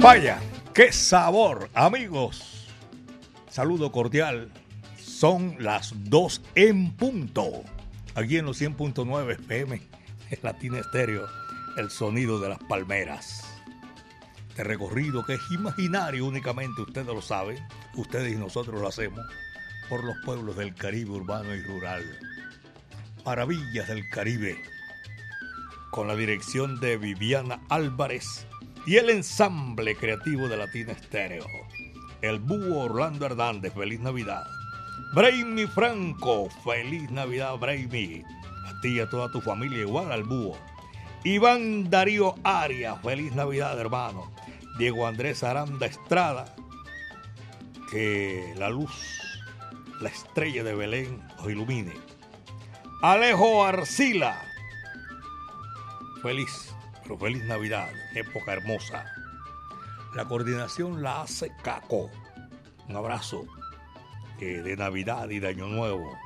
Vaya, 0.00 0.38
qué 0.74 0.92
sabor, 0.92 1.70
amigos. 1.74 2.68
Saludo 3.50 3.90
cordial. 3.90 4.48
Son 4.96 5.56
las 5.58 5.92
2 6.04 6.40
en 6.54 6.92
punto. 6.92 7.64
Aquí 8.14 8.38
en 8.38 8.46
los 8.46 8.62
100.9 8.62 9.32
FM, 9.32 9.82
en 10.30 10.38
Latina 10.42 10.78
Estéreo, 10.78 11.26
el 11.76 11.90
sonido 11.90 12.38
de 12.38 12.48
las 12.48 12.60
palmeras. 12.60 13.44
Este 14.50 14.62
recorrido 14.62 15.24
que 15.24 15.34
es 15.34 15.40
imaginario 15.50 16.26
únicamente, 16.26 16.80
ustedes 16.82 17.08
lo 17.08 17.20
saben, 17.20 17.58
ustedes 17.96 18.32
y 18.32 18.36
nosotros 18.36 18.80
lo 18.80 18.86
hacemos, 18.86 19.26
por 19.88 20.04
los 20.04 20.16
pueblos 20.24 20.56
del 20.56 20.76
Caribe 20.76 21.10
urbano 21.10 21.52
y 21.56 21.62
rural. 21.62 22.04
Maravillas 23.26 23.88
del 23.88 24.08
Caribe. 24.10 24.62
Con 25.90 26.06
la 26.06 26.14
dirección 26.14 26.78
de 26.78 26.98
Viviana 26.98 27.60
Álvarez 27.68 28.47
y 28.88 28.96
el 28.96 29.10
ensamble 29.10 29.94
creativo 29.96 30.48
de 30.48 30.56
Latina 30.56 30.92
Estéreo. 30.92 31.44
El 32.22 32.38
búho 32.38 32.84
Orlando 32.84 33.26
Hernández, 33.26 33.74
feliz 33.74 34.00
Navidad. 34.00 34.46
Braimi 35.14 35.66
Franco, 35.66 36.48
feliz 36.64 37.10
Navidad, 37.10 37.58
Braimi. 37.58 38.22
A 38.66 38.80
ti 38.80 38.96
y 38.96 39.00
a 39.00 39.10
toda 39.10 39.30
tu 39.30 39.42
familia, 39.42 39.80
igual 39.80 40.10
al 40.10 40.24
búho. 40.24 40.56
Iván 41.22 41.90
Darío 41.90 42.36
Arias, 42.42 42.96
feliz 43.02 43.34
Navidad, 43.34 43.78
hermano. 43.78 44.32
Diego 44.78 45.06
Andrés 45.06 45.44
Aranda 45.44 45.84
Estrada, 45.84 46.56
que 47.90 48.54
la 48.56 48.70
luz, 48.70 48.90
la 50.00 50.08
estrella 50.08 50.64
de 50.64 50.74
Belén 50.74 51.22
os 51.36 51.50
ilumine. 51.50 51.92
Alejo 53.02 53.66
Arcila, 53.66 54.40
feliz 56.22 56.74
feliz 57.16 57.44
Navidad, 57.44 57.88
época 58.14 58.52
hermosa. 58.52 59.06
La 60.14 60.26
coordinación 60.26 61.02
la 61.02 61.22
hace 61.22 61.52
Caco. 61.62 62.10
Un 62.88 62.96
abrazo 62.96 63.46
eh, 64.40 64.62
de 64.62 64.76
Navidad 64.76 65.30
y 65.30 65.38
de 65.38 65.48
Año 65.48 65.68
Nuevo. 65.68 66.18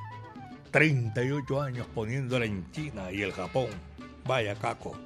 38 0.71 1.61
años 1.61 1.87
poniéndola 1.95 2.47
en 2.47 2.71
China 2.73 3.13
y 3.13 3.23
el 3.23 3.33
Japón. 3.33 3.69
Vaya 4.25 4.55
Caco, 4.55 4.97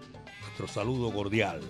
nuestro 0.42 0.68
saludo 0.68 1.12
cordial. 1.12 1.60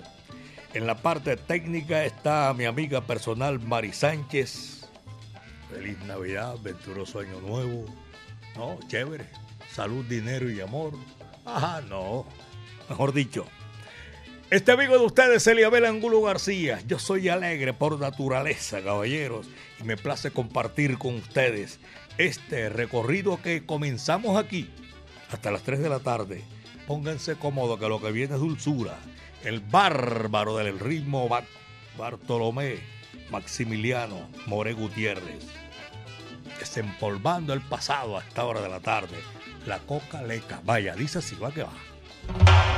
En 0.74 0.86
la 0.86 0.96
parte 0.96 1.36
técnica 1.36 2.04
está 2.04 2.52
mi 2.52 2.66
amiga 2.66 3.00
personal 3.00 3.58
Mari 3.60 3.92
Sánchez. 3.92 4.88
Feliz 5.70 5.98
Navidad, 6.06 6.56
venturoso 6.62 7.20
Año 7.20 7.40
Nuevo. 7.40 7.86
No, 8.56 8.78
chévere. 8.88 9.26
Salud, 9.72 10.04
dinero 10.04 10.50
y 10.50 10.60
amor. 10.60 10.92
Ajá, 11.44 11.80
no. 11.80 12.26
Mejor 12.88 13.12
dicho, 13.12 13.46
este 14.50 14.72
amigo 14.72 14.98
de 14.98 15.04
ustedes, 15.04 15.46
Eliabel 15.46 15.84
Angulo 15.84 16.22
García. 16.22 16.80
Yo 16.86 16.98
soy 16.98 17.28
alegre 17.28 17.72
por 17.72 17.98
naturaleza, 17.98 18.82
caballeros, 18.82 19.46
y 19.80 19.84
me 19.84 19.96
place 19.96 20.30
compartir 20.30 20.98
con 20.98 21.16
ustedes 21.16 21.80
este 22.18 22.68
recorrido 22.68 23.42
que 23.42 23.66
comenzamos 23.66 24.38
aquí 24.38 24.70
hasta 25.30 25.50
las 25.50 25.62
3 25.62 25.80
de 25.80 25.88
la 25.88 26.00
tarde. 26.00 26.44
Pónganse 26.86 27.34
cómodos 27.36 27.80
que 27.80 27.88
lo 27.88 28.00
que 28.00 28.12
viene 28.12 28.34
es 28.34 28.40
dulzura. 28.40 28.96
El 29.42 29.60
bárbaro 29.60 30.56
del 30.56 30.78
ritmo 30.78 31.28
Bartolomé 31.98 32.78
Maximiliano 33.30 34.28
More 34.46 34.72
Gutiérrez. 34.72 35.44
Desempolvando 36.60 37.52
el 37.52 37.60
pasado 37.60 38.16
a 38.16 38.22
esta 38.22 38.44
hora 38.44 38.60
de 38.60 38.68
la 38.68 38.80
tarde. 38.80 39.16
La 39.66 39.80
coca 39.80 40.22
leca. 40.22 40.60
Vaya, 40.64 40.94
dice 40.94 41.18
así, 41.18 41.34
va 41.36 41.50
que 41.52 41.64
va. 41.64 42.75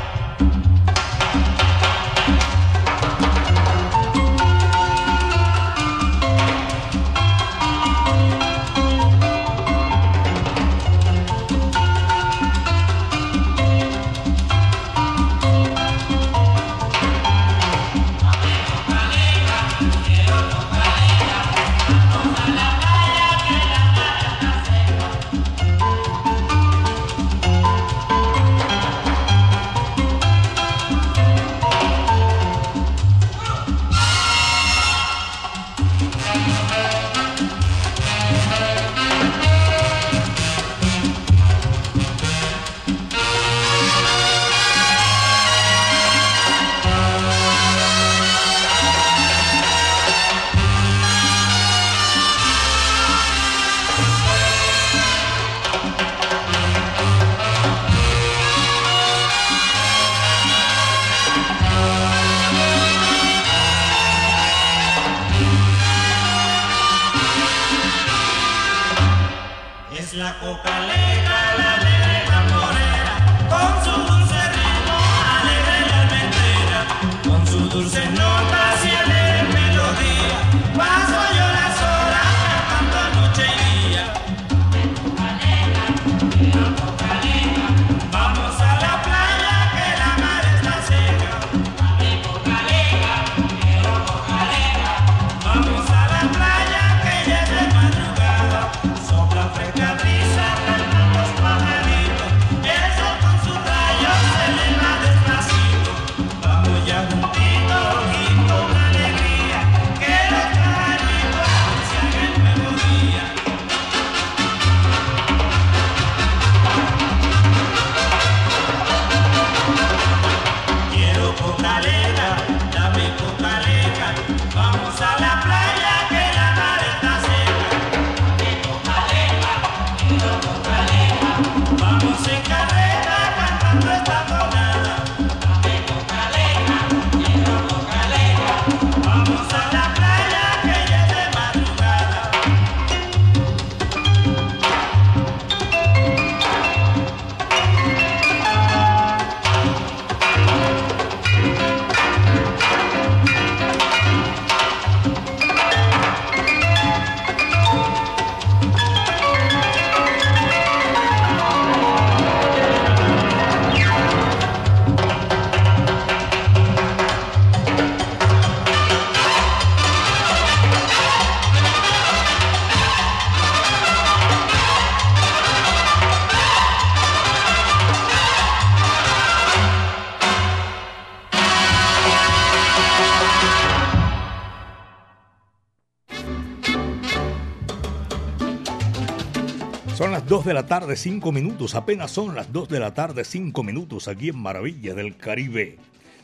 De 190.49 190.55
la 190.55 190.67
tarde, 190.67 190.97
5 190.97 191.31
minutos. 191.31 191.75
Apenas 191.75 192.11
son 192.11 192.35
las 192.35 192.51
2 192.55 192.71
de 192.71 192.81
la 192.81 192.95
tarde, 192.95 193.23
5 193.23 193.63
minutos 193.63 194.09
aquí 194.09 194.31
en 194.31 194.39
Maravillas 194.39 194.97
del 194.97 195.15
Caribe. 195.15 195.77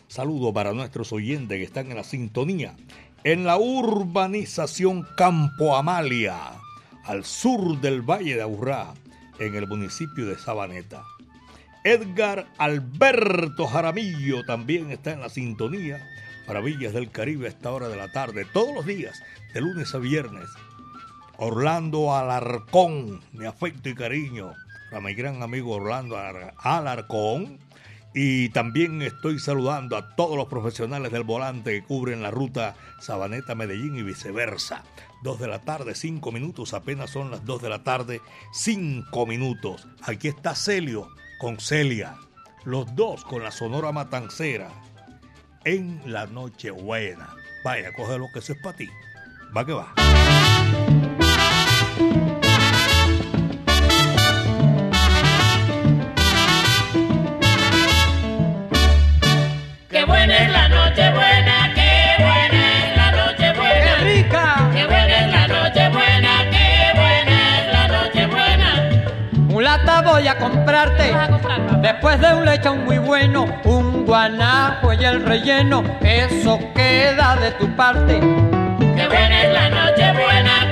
Saludo 0.09 0.50
para 0.50 0.73
nuestros 0.73 1.12
oyentes 1.12 1.59
que 1.59 1.62
están 1.62 1.91
en 1.91 1.99
la 1.99 2.05
sintonía. 2.05 2.75
En 3.23 3.44
la 3.44 3.59
urbanización 3.59 5.06
Campo 5.19 5.76
Amalia, 5.76 6.38
al 7.05 7.26
sur 7.26 7.79
del 7.82 8.00
Valle 8.00 8.37
de 8.37 8.41
Aurrá, 8.41 8.94
en 9.38 9.56
el 9.56 9.69
municipio 9.69 10.25
de 10.25 10.38
Sabaneta. 10.38 11.05
Edgar 11.85 12.47
Alberto 12.56 13.67
Jaramillo 13.67 14.43
también 14.44 14.91
está 14.91 15.12
en 15.12 15.20
la 15.20 15.29
sintonía. 15.29 16.00
Maravillas 16.47 16.94
del 16.94 17.11
Caribe 17.11 17.44
a 17.44 17.50
esta 17.50 17.70
hora 17.70 17.91
de 17.91 17.97
la 17.97 18.11
tarde, 18.11 18.47
todos 18.55 18.75
los 18.75 18.87
días, 18.87 19.23
de 19.53 19.61
lunes 19.61 19.94
a 19.94 19.99
viernes, 19.99 20.49
Orlando 21.38 22.14
Alarcón, 22.14 23.20
mi 23.32 23.46
afecto 23.46 23.88
y 23.88 23.94
cariño 23.94 24.52
para 24.90 25.02
mi 25.02 25.14
gran 25.14 25.42
amigo 25.42 25.75
Orlando 25.75 26.16
Alarcón. 26.58 27.58
Y 28.16 28.50
también 28.50 29.02
estoy 29.02 29.40
saludando 29.40 29.96
a 29.96 30.14
todos 30.14 30.36
los 30.36 30.46
profesionales 30.46 31.10
del 31.10 31.25
volante 31.25 31.72
que 31.72 31.84
cubren 31.84 32.22
la 32.22 32.31
ruta 32.31 32.76
Sabaneta-Medellín 33.00 33.96
y 33.96 34.04
viceversa. 34.04 34.84
Dos 35.25 35.40
de 35.40 35.48
la 35.48 35.58
tarde, 35.58 35.96
cinco 35.96 36.31
minutos, 36.31 36.75
apenas 36.75 37.10
son 37.10 37.32
las 37.32 37.44
dos 37.44 37.60
de 37.60 37.70
la 37.70 37.82
tarde, 37.82 38.20
cinco 38.52 39.26
minutos. 39.26 39.88
Aquí 40.02 40.28
está 40.28 40.54
Celio 40.54 41.08
con 41.40 41.58
Celia, 41.58 42.14
los 42.64 42.94
dos 42.94 43.25
con 43.25 43.42
la 43.42 43.50
Sonora 43.50 43.90
Matancera 43.90 44.70
en 45.64 46.00
la 46.04 46.26
Nochebuena. 46.26 47.34
Vaya, 47.64 47.92
coge 47.94 48.16
lo 48.16 48.26
que 48.32 48.38
eso 48.38 48.52
es 48.52 48.62
para 48.62 48.76
ti. 48.76 48.88
Va 49.56 49.66
que 49.66 49.72
va. 49.72 51.24
Voy 70.02 70.29
a 70.29 70.38
comprarte. 70.38 71.11
Vas 71.12 71.29
a 71.29 71.32
comprar, 71.32 71.67
papá. 71.67 71.79
Después 71.79 72.20
de 72.20 72.35
un 72.35 72.44
lechón 72.44 72.85
muy 72.85 72.99
bueno, 72.99 73.46
un 73.64 74.06
guanajo 74.06 74.93
y 74.93 75.05
el 75.05 75.25
relleno, 75.25 75.82
eso 76.02 76.58
queda 76.75 77.37
de 77.37 77.50
tu 77.52 77.69
parte. 77.75 78.20
Qué 78.20 79.08
buena 79.08 79.43
es 79.43 79.52
la 79.52 79.69
noche 79.70 80.12
buena, 80.12 80.63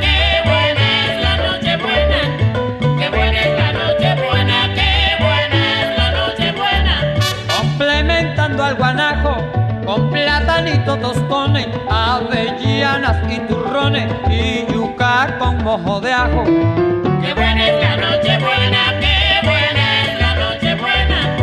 Al 8.62 8.76
guanajo 8.76 9.36
con 9.84 10.08
platanito 10.10 10.96
tostones, 10.98 11.66
avellanas 11.90 13.16
y 13.28 13.40
turrones 13.40 14.08
y 14.30 14.72
yuca 14.72 15.36
con 15.38 15.64
mojo 15.64 16.00
de 16.00 16.12
ajo. 16.12 16.44
Qué 16.44 17.34
buena 17.34 17.68
es 17.68 17.82
la 17.82 17.96
noche 17.96 18.38
buena, 18.38 19.00
qué 19.00 19.40
buena 19.42 20.02
es 20.04 20.20
la 20.20 20.34
noche 20.36 20.74
buena. 20.76 21.36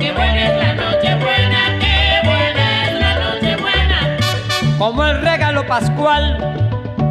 Qué 0.00 0.12
buena 0.12 0.42
es 0.44 0.56
la 0.56 0.74
noche 0.74 1.14
buena, 1.14 1.78
qué 1.78 2.20
buena 2.24 2.84
es 2.84 3.00
la 3.00 3.14
noche 3.20 3.56
buena. 3.56 4.76
Como 4.76 5.06
el 5.06 5.22
regalo 5.22 5.64
pascual, 5.68 6.36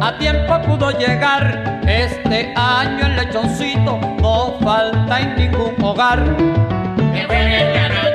a 0.02 0.18
tiempo 0.18 0.60
pudo 0.66 0.90
llegar. 0.90 1.80
Este 1.88 2.52
año 2.56 3.06
el 3.06 3.16
lechoncito 3.16 3.98
no 4.20 4.58
falta 4.62 5.20
en 5.20 5.36
ningún 5.36 5.74
hogar. 5.82 6.22
Qué 7.14 7.26
buena 7.26 7.56
es 7.56 7.74
la 7.74 7.88
noche 7.88 8.05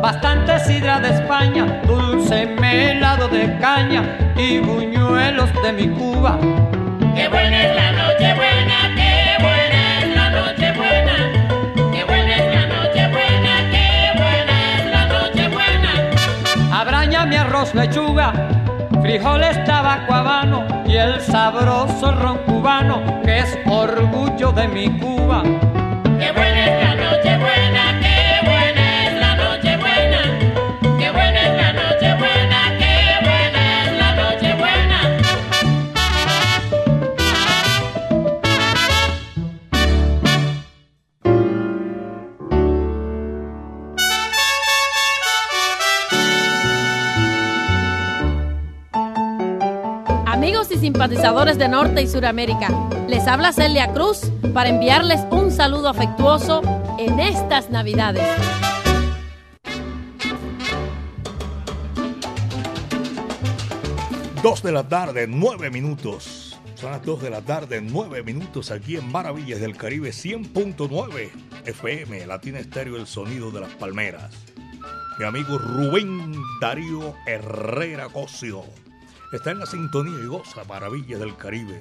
bastante 0.00 0.58
sidra 0.60 1.00
de 1.00 1.10
España, 1.10 1.80
dulce 1.86 2.46
melado 2.60 3.28
de 3.28 3.58
caña 3.58 4.02
y 4.36 4.58
buñuelos 4.58 5.50
de 5.62 5.72
mi 5.72 5.88
Cuba. 5.88 6.38
Qué 7.14 7.28
buena 7.28 7.62
es 7.64 7.74
la 7.74 7.92
noche 7.92 8.34
buena, 8.34 8.94
qué 8.96 9.36
buena 9.40 9.98
es 9.98 10.16
la 10.16 10.30
noche 10.30 10.72
buena. 10.72 11.14
Qué 11.92 12.04
buena 12.04 12.36
es 12.36 12.54
la 12.54 12.66
noche 12.66 13.08
buena, 13.08 13.70
qué 13.72 14.12
buena 14.16 14.76
es 14.76 14.84
la 14.92 15.04
noche 15.06 15.48
buena. 15.48 16.80
Abraña 16.80 17.26
mi 17.26 17.36
arroz 17.36 17.74
lechuga, 17.74 18.32
frijoles 19.02 19.64
tabaco 19.64 20.14
habano 20.14 20.64
y 20.86 20.96
el 20.96 21.20
sabroso 21.20 22.12
ron 22.12 22.38
cubano 22.46 23.20
que 23.24 23.38
es 23.40 23.58
orgullo 23.66 24.52
de 24.52 24.68
mi 24.68 24.88
Cuba. 24.98 25.42
Qué 25.42 26.32
buena 26.32 26.66
es 26.66 26.84
la 26.84 26.94
noche 26.94 27.17
simpatizadores 51.08 51.56
de 51.56 51.68
Norte 51.68 52.02
y 52.02 52.06
Suramérica, 52.06 52.68
les 53.08 53.26
habla 53.26 53.50
Celia 53.50 53.94
Cruz 53.94 54.30
para 54.52 54.68
enviarles 54.68 55.18
un 55.30 55.50
saludo 55.50 55.88
afectuoso 55.88 56.60
en 56.98 57.18
estas 57.18 57.70
Navidades. 57.70 58.22
Dos 64.42 64.62
de 64.62 64.72
la 64.72 64.86
tarde, 64.86 65.26
nueve 65.26 65.70
minutos. 65.70 66.58
Son 66.74 66.92
las 66.92 67.02
2 67.02 67.22
de 67.22 67.30
la 67.30 67.40
tarde, 67.40 67.80
9 67.80 68.22
minutos 68.22 68.70
aquí 68.70 68.96
en 68.96 69.10
Maravillas 69.10 69.58
del 69.58 69.76
Caribe 69.76 70.10
100.9 70.10 71.30
FM, 71.64 72.24
Latina 72.24 72.60
Estéreo, 72.60 72.96
el 72.96 73.08
sonido 73.08 73.50
de 73.50 73.62
las 73.62 73.74
palmeras. 73.74 74.32
Mi 75.18 75.24
amigo 75.24 75.58
Rubén 75.58 76.34
Darío 76.60 77.16
Herrera 77.26 78.08
Cosio 78.10 78.62
está 79.36 79.50
en 79.50 79.58
la 79.58 79.66
sintonía 79.66 80.18
y 80.22 80.26
goza 80.26 80.64
Maravillas 80.64 81.20
del 81.20 81.36
Caribe. 81.36 81.80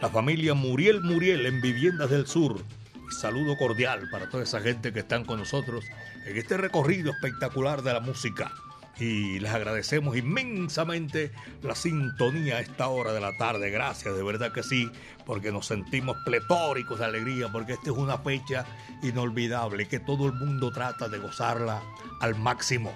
La 0.00 0.08
familia 0.08 0.54
Muriel 0.54 1.02
Muriel 1.02 1.46
en 1.46 1.60
Viviendas 1.60 2.10
del 2.10 2.26
Sur. 2.26 2.60
Y 2.94 3.14
saludo 3.14 3.56
cordial 3.56 4.08
para 4.10 4.28
toda 4.28 4.42
esa 4.42 4.60
gente 4.60 4.92
que 4.92 5.00
están 5.00 5.24
con 5.24 5.38
nosotros 5.38 5.84
en 6.24 6.36
este 6.36 6.56
recorrido 6.56 7.12
espectacular 7.12 7.82
de 7.82 7.92
la 7.92 8.00
música 8.00 8.50
y 8.98 9.38
les 9.40 9.52
agradecemos 9.52 10.16
inmensamente 10.16 11.30
la 11.62 11.74
sintonía 11.74 12.56
a 12.56 12.60
esta 12.60 12.88
hora 12.88 13.12
de 13.12 13.20
la 13.20 13.36
tarde. 13.36 13.70
Gracias, 13.70 14.16
de 14.16 14.22
verdad 14.22 14.52
que 14.52 14.62
sí, 14.62 14.90
porque 15.26 15.52
nos 15.52 15.66
sentimos 15.66 16.16
pletóricos 16.24 16.98
de 16.98 17.04
alegría, 17.04 17.48
porque 17.52 17.74
esta 17.74 17.90
es 17.90 17.96
una 17.96 18.18
fecha 18.18 18.64
inolvidable 19.02 19.86
que 19.86 20.00
todo 20.00 20.26
el 20.26 20.32
mundo 20.32 20.72
trata 20.72 21.08
de 21.08 21.18
gozarla 21.18 21.82
al 22.20 22.36
máximo. 22.36 22.92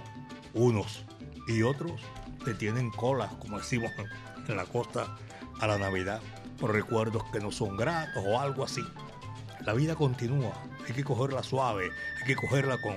Unos 0.55 1.05
y 1.47 1.63
otros 1.63 2.01
te 2.45 2.55
tienen 2.55 2.91
colas, 2.91 3.33
como 3.35 3.59
decimos 3.59 3.91
en 4.49 4.57
la 4.57 4.65
costa, 4.65 5.17
a 5.61 5.67
la 5.67 5.79
Navidad, 5.79 6.21
por 6.59 6.73
recuerdos 6.73 7.23
que 7.33 7.41
no 7.41 7.51
son 7.51 7.77
gratos 7.77 8.23
o 8.27 8.41
algo 8.41 8.65
así. 8.65 8.85
La 9.65 9.75
vida 9.75 9.95
continúa, 9.95 10.53
hay 10.87 10.95
que 10.95 11.05
cogerla 11.05 11.43
suave, 11.43 11.91
hay 12.19 12.27
que 12.27 12.37
cogerla 12.37 12.81
con, 12.81 12.97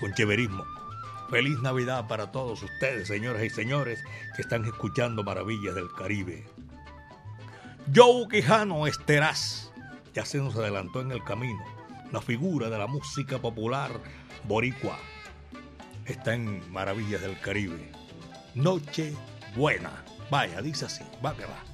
con 0.00 0.12
chéverismo. 0.12 0.64
Feliz 1.30 1.58
Navidad 1.60 2.06
para 2.06 2.30
todos 2.30 2.62
ustedes, 2.62 3.08
señoras 3.08 3.42
y 3.42 3.50
señores, 3.50 4.04
que 4.36 4.42
están 4.42 4.64
escuchando 4.66 5.24
Maravillas 5.24 5.74
del 5.74 5.90
Caribe. 5.92 6.46
Joe 7.94 8.28
Quijano 8.30 8.86
Esteraz 8.86 9.72
ya 10.14 10.24
se 10.24 10.38
nos 10.38 10.54
adelantó 10.56 11.00
en 11.00 11.10
el 11.10 11.24
camino. 11.24 11.64
La 12.12 12.20
figura 12.20 12.70
de 12.70 12.78
la 12.78 12.86
música 12.86 13.38
popular 13.38 13.90
boricua 14.46 14.98
está 16.04 16.34
en 16.34 16.70
Maravillas 16.72 17.20
del 17.22 17.38
Caribe. 17.40 17.90
Noche 18.54 19.12
buena. 19.56 19.90
Vaya, 20.30 20.62
dice 20.62 20.86
así, 20.86 21.02
va 21.24 21.34
que 21.34 21.44
va. 21.44 21.64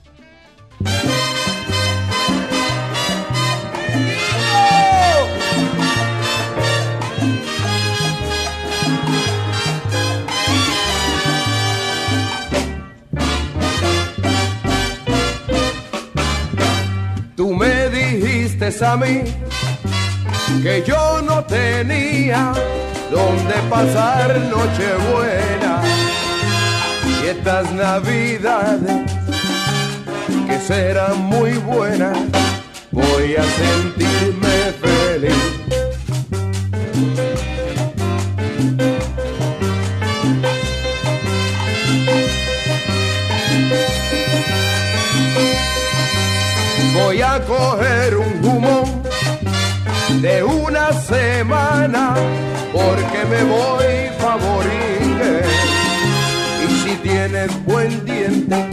Tú 17.37 17.55
me 17.55 17.89
dijiste 17.91 18.85
a 18.85 18.97
mí 18.97 19.23
que 20.63 20.83
yo 20.87 21.21
no 21.23 21.45
tenía 21.45 22.53
donde 23.11 23.55
pasar 23.69 24.39
Nochebuena 24.51 25.83
y 25.85 25.90
estas 27.31 27.73
navidades 27.73 29.13
que 30.49 30.59
serán 30.59 31.17
muy 31.23 31.53
buenas 31.59 32.19
voy 32.91 33.37
a 33.37 33.45
sentirme 33.63 34.57
feliz. 34.83 35.35
Voy 46.95 47.23
a 47.23 47.41
coger 47.47 48.17
un 48.17 48.45
humo 48.45 49.03
de 50.21 50.43
una 50.43 50.93
semana 50.93 52.15
porque 52.73 53.25
me 53.31 53.45
voy 53.45 54.11
favorite 54.19 55.01
y 55.05 55.10
si 57.41 57.47
tienes 57.49 57.65
buen 57.65 58.05
diente 58.05 58.71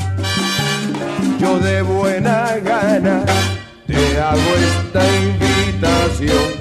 yo 1.39 1.59
de 1.59 1.81
buena 1.81 2.57
gana 2.63 3.23
te 3.85 4.19
hago 4.19 4.55
esta 4.55 5.03
invitación 5.23 6.56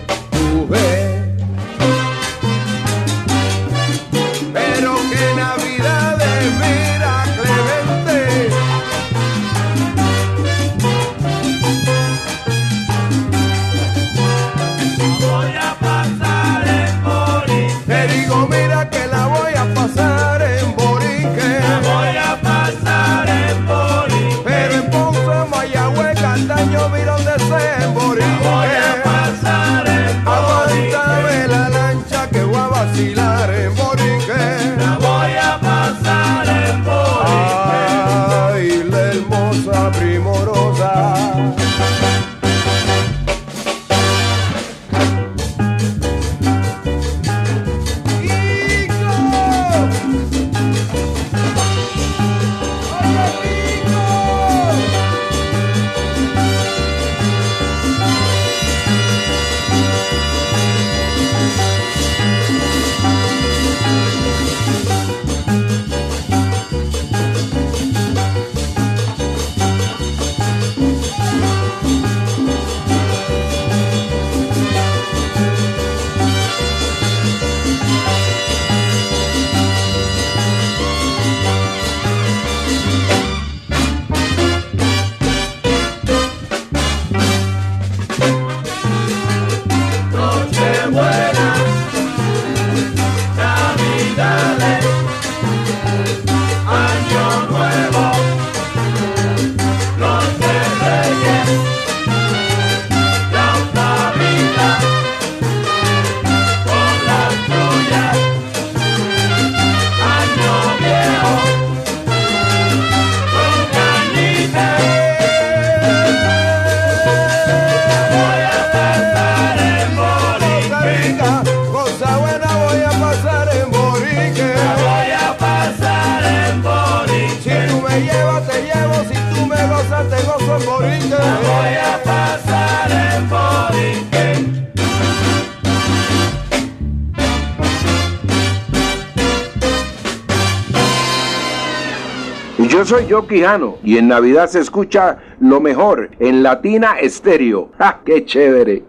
yo 143.06 143.26
Quijano 143.28 143.78
y 143.84 143.98
en 143.98 144.08
Navidad 144.08 144.48
se 144.48 144.60
escucha 144.60 145.18
lo 145.40 145.60
mejor 145.60 146.10
en 146.18 146.42
Latina 146.42 146.98
Estéreo. 146.98 147.70
¡Ja, 147.78 148.00
qué 148.04 148.24
chévere! 148.24 148.84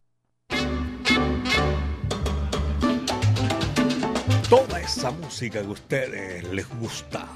Toda 4.50 4.80
esa 4.80 5.12
música 5.12 5.62
que 5.62 5.68
a 5.68 5.70
ustedes 5.70 6.52
les 6.52 6.68
gusta, 6.80 7.28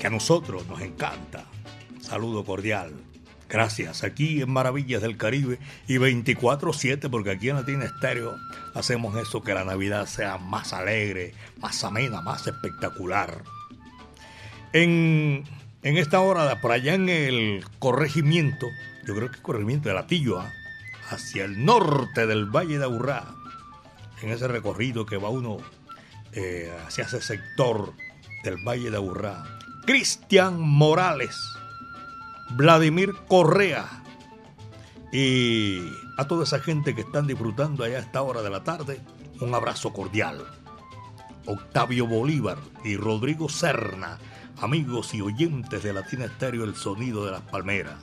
que 0.00 0.06
a 0.06 0.10
nosotros 0.10 0.66
nos 0.66 0.80
encanta. 0.80 1.44
Saludo 2.00 2.44
cordial. 2.44 2.92
Gracias. 3.48 4.02
Aquí 4.02 4.40
en 4.40 4.50
Maravillas 4.50 5.02
del 5.02 5.18
Caribe 5.18 5.58
y 5.86 5.98
24-7, 5.98 7.10
porque 7.10 7.30
aquí 7.30 7.50
en 7.50 7.56
Latina 7.56 7.84
Estéreo 7.84 8.34
hacemos 8.74 9.14
eso, 9.16 9.42
que 9.42 9.52
la 9.52 9.64
Navidad 9.64 10.06
sea 10.06 10.38
más 10.38 10.72
alegre, 10.72 11.34
más 11.60 11.84
amena, 11.84 12.22
más 12.22 12.46
espectacular. 12.46 13.42
En, 14.72 15.44
en 15.82 15.96
esta 15.96 16.20
hora, 16.20 16.60
por 16.60 16.72
allá 16.72 16.94
en 16.94 17.08
el 17.08 17.64
corregimiento, 17.78 18.68
yo 19.04 19.14
creo 19.14 19.30
que 19.30 19.42
corregimiento 19.42 19.88
de 19.88 19.94
Latillo, 19.94 20.40
¿ah? 20.40 20.52
hacia 21.10 21.44
el 21.44 21.64
norte 21.64 22.26
del 22.26 22.46
Valle 22.46 22.78
de 22.78 22.84
Aburrá, 22.84 23.34
en 24.22 24.30
ese 24.30 24.48
recorrido 24.48 25.04
que 25.04 25.16
va 25.16 25.28
uno 25.28 25.58
eh, 26.32 26.72
hacia 26.86 27.04
ese 27.04 27.20
sector 27.20 27.94
del 28.44 28.56
Valle 28.66 28.90
de 28.90 28.96
Aburrá. 28.96 29.44
Cristian 29.84 30.60
Morales, 30.60 31.36
Vladimir 32.50 33.12
Correa 33.26 34.02
y 35.12 35.80
a 36.16 36.26
toda 36.28 36.44
esa 36.44 36.60
gente 36.60 36.94
que 36.94 37.00
están 37.02 37.26
disfrutando 37.26 37.82
allá 37.84 37.98
a 37.98 38.00
esta 38.00 38.22
hora 38.22 38.42
de 38.42 38.50
la 38.50 38.62
tarde, 38.62 39.00
un 39.40 39.54
abrazo 39.54 39.92
cordial. 39.92 40.46
Octavio 41.46 42.06
Bolívar 42.06 42.58
y 42.84 42.96
Rodrigo 42.96 43.48
Serna, 43.48 44.18
amigos 44.60 45.14
y 45.14 45.20
oyentes 45.20 45.82
de 45.82 45.92
Latina 45.92 46.26
Estéreo 46.26 46.64
El 46.64 46.74
Sonido 46.74 47.24
de 47.24 47.32
las 47.32 47.42
Palmeras. 47.42 47.96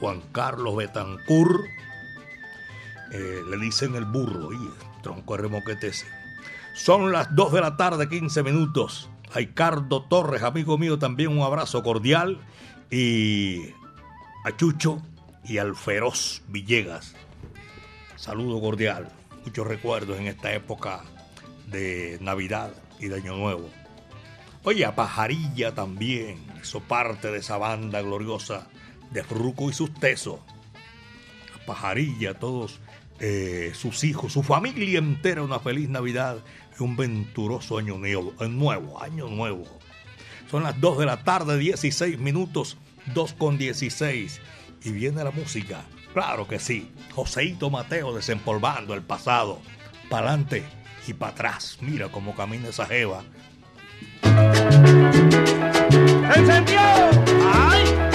Juan 0.00 0.20
Carlos 0.32 0.76
Betancur, 0.76 1.64
eh, 3.12 3.40
le 3.48 3.56
dicen 3.58 3.94
el 3.94 4.04
burro, 4.04 4.52
y 4.52 4.70
tronco 5.02 5.36
de 5.36 5.42
remoquete 5.42 5.88
ese. 5.88 6.06
Son 6.74 7.12
las 7.12 7.34
2 7.34 7.52
de 7.52 7.60
la 7.60 7.76
tarde, 7.76 8.08
15 8.08 8.42
minutos. 8.42 9.10
Ricardo 9.34 10.02
Torres, 10.02 10.42
amigo 10.42 10.78
mío, 10.78 10.98
también 10.98 11.30
un 11.30 11.42
abrazo 11.42 11.82
cordial. 11.82 12.38
Y 12.90 13.70
a 14.44 14.56
Chucho 14.56 15.02
y 15.44 15.58
al 15.58 15.76
Feroz 15.76 16.42
Villegas. 16.48 17.14
Saludo 18.16 18.60
cordial. 18.60 19.08
Muchos 19.44 19.66
recuerdos 19.66 20.18
en 20.18 20.26
esta 20.26 20.52
época 20.52 21.02
de 21.66 22.18
Navidad 22.20 22.72
y 23.00 23.08
de 23.08 23.16
Año 23.16 23.36
Nuevo. 23.36 23.68
Oye, 24.64 24.84
a 24.84 24.94
Pajarilla 24.94 25.74
también. 25.74 26.38
Hizo 26.62 26.80
parte 26.80 27.30
de 27.30 27.38
esa 27.38 27.58
banda 27.58 28.00
gloriosa 28.00 28.68
de 29.10 29.24
Fruco 29.24 29.70
y 29.70 29.72
sus 29.72 29.92
tesos. 29.94 30.38
A 31.54 31.66
Pajarilla, 31.66 32.34
todos 32.34 32.80
eh, 33.18 33.72
sus 33.74 34.04
hijos, 34.04 34.32
su 34.32 34.42
familia 34.42 34.98
entera, 34.98 35.42
una 35.42 35.58
feliz 35.58 35.88
Navidad 35.88 36.38
y 36.78 36.82
un 36.82 36.96
venturoso 36.96 37.78
año 37.78 37.98
nuevo, 37.98 38.34
nuevo, 38.48 39.02
año 39.02 39.28
nuevo. 39.28 39.64
Son 40.50 40.62
las 40.62 40.80
2 40.80 40.98
de 40.98 41.06
la 41.06 41.24
tarde, 41.24 41.58
16 41.58 42.18
minutos, 42.18 42.76
2 43.14 43.32
con 43.34 43.58
16. 43.58 44.40
Y 44.84 44.90
viene 44.92 45.24
la 45.24 45.30
música. 45.30 45.84
Claro 46.12 46.46
que 46.46 46.58
sí. 46.58 46.90
Joseito 47.14 47.70
Mateo 47.70 48.14
desempolvando 48.14 48.94
el 48.94 49.02
pasado. 49.02 49.60
Para 50.08 50.28
adelante 50.28 50.62
y 51.06 51.14
para 51.14 51.32
atrás. 51.32 51.78
Mira 51.80 52.10
cómo 52.10 52.34
camina 52.34 52.68
esa 52.68 52.86
jeva. 52.86 53.24
¡Encendió! 56.36 56.80
¡Ay! 57.54 58.11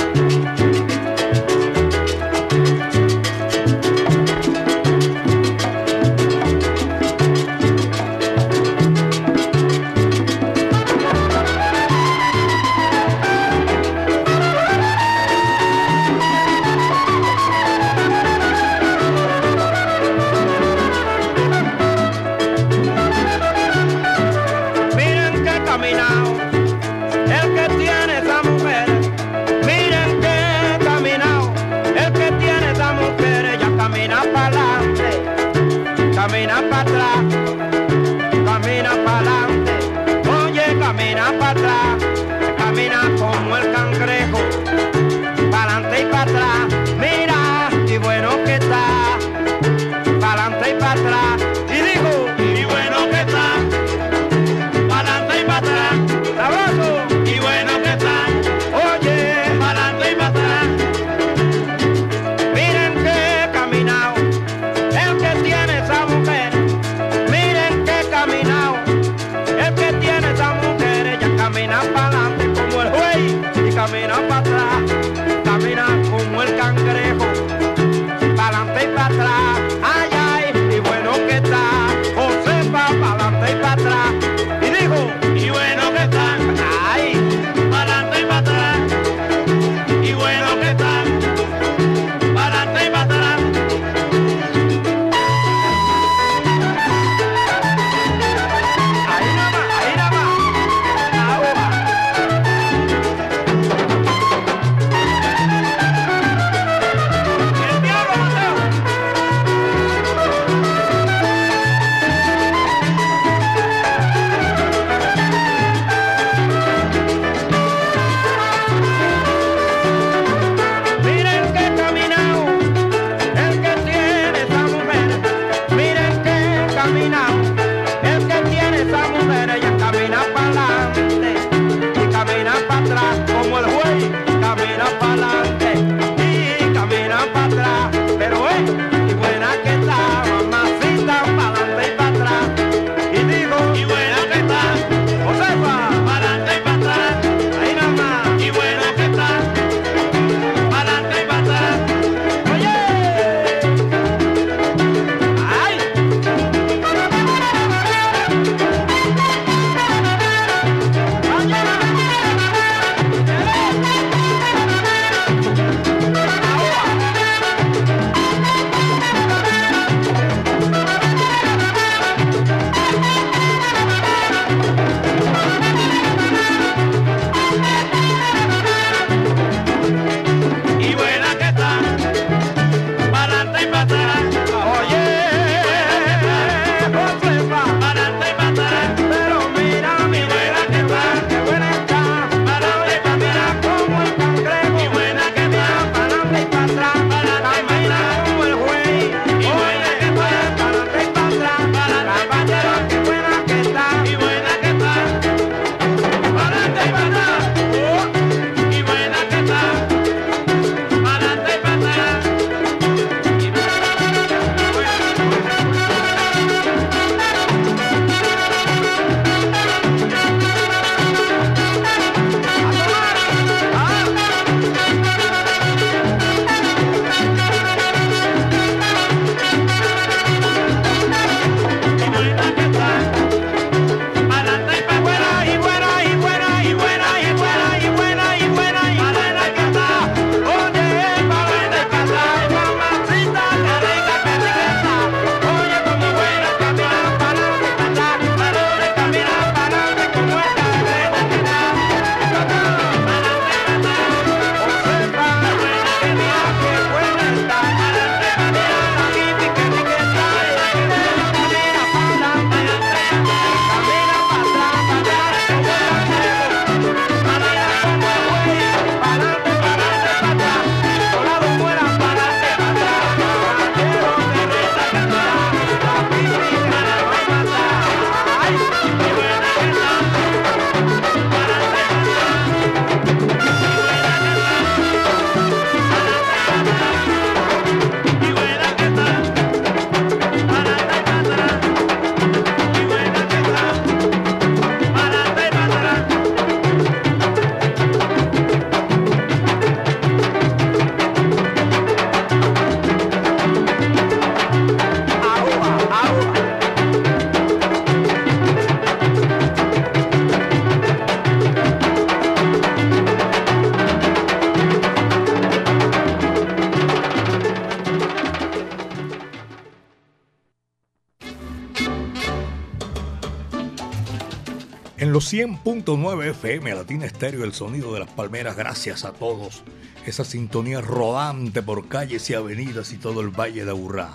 100.9 325.31 326.29
FM, 326.29 326.73
Latina 326.73 327.05
Estéreo, 327.05 327.43
el 327.43 327.51
sonido 327.51 327.93
de 327.93 327.99
las 327.99 328.09
palmeras, 328.09 328.55
gracias 328.55 329.03
a 329.03 329.11
todos. 329.11 329.61
Esa 330.05 330.23
sintonía 330.23 330.79
rodante 330.79 331.61
por 331.61 331.89
calles 331.89 332.29
y 332.29 332.33
avenidas 332.33 332.93
y 332.93 332.97
todo 332.97 333.19
el 333.19 333.27
Valle 333.27 333.65
de 333.65 333.71
Aburrá. 333.71 334.09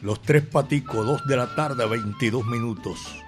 Los 0.00 0.22
tres 0.22 0.46
paticos, 0.46 1.04
2 1.06 1.26
de 1.26 1.36
la 1.36 1.54
tarde, 1.54 1.84
22 1.84 2.46
minutos. 2.46 3.22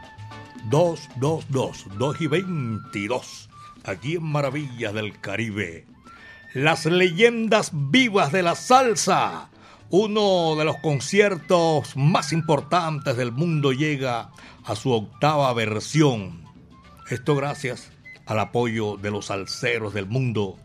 2, 0.71 1.01
2, 1.17 1.45
2, 1.51 1.87
2 1.99 2.21
y 2.23 2.27
22. 2.29 3.51
Aquí 3.85 4.15
en 4.17 4.25
Maravillas 4.25 4.95
del 4.95 5.21
Caribe. 5.21 5.85
Las 6.55 6.87
leyendas 6.87 7.73
vivas 7.75 8.33
de 8.33 8.43
la 8.43 8.55
salsa. 8.55 9.51
Uno 9.91 10.55
de 10.57 10.67
los 10.67 10.77
conciertos 10.77 11.97
más 11.97 12.35
importantes 12.35 13.17
del 13.17 13.33
mundo 13.33 13.73
llega 13.73 14.31
a 14.65 14.77
su 14.77 14.93
octava 14.93 15.51
versión. 15.55 16.45
Esto 17.09 17.35
gracias 17.35 17.91
al 18.27 18.39
apoyo 18.39 18.99
de 18.99 19.11
los 19.11 19.27
salseros 19.27 19.95
del 19.95 20.05
mundo 20.05 20.59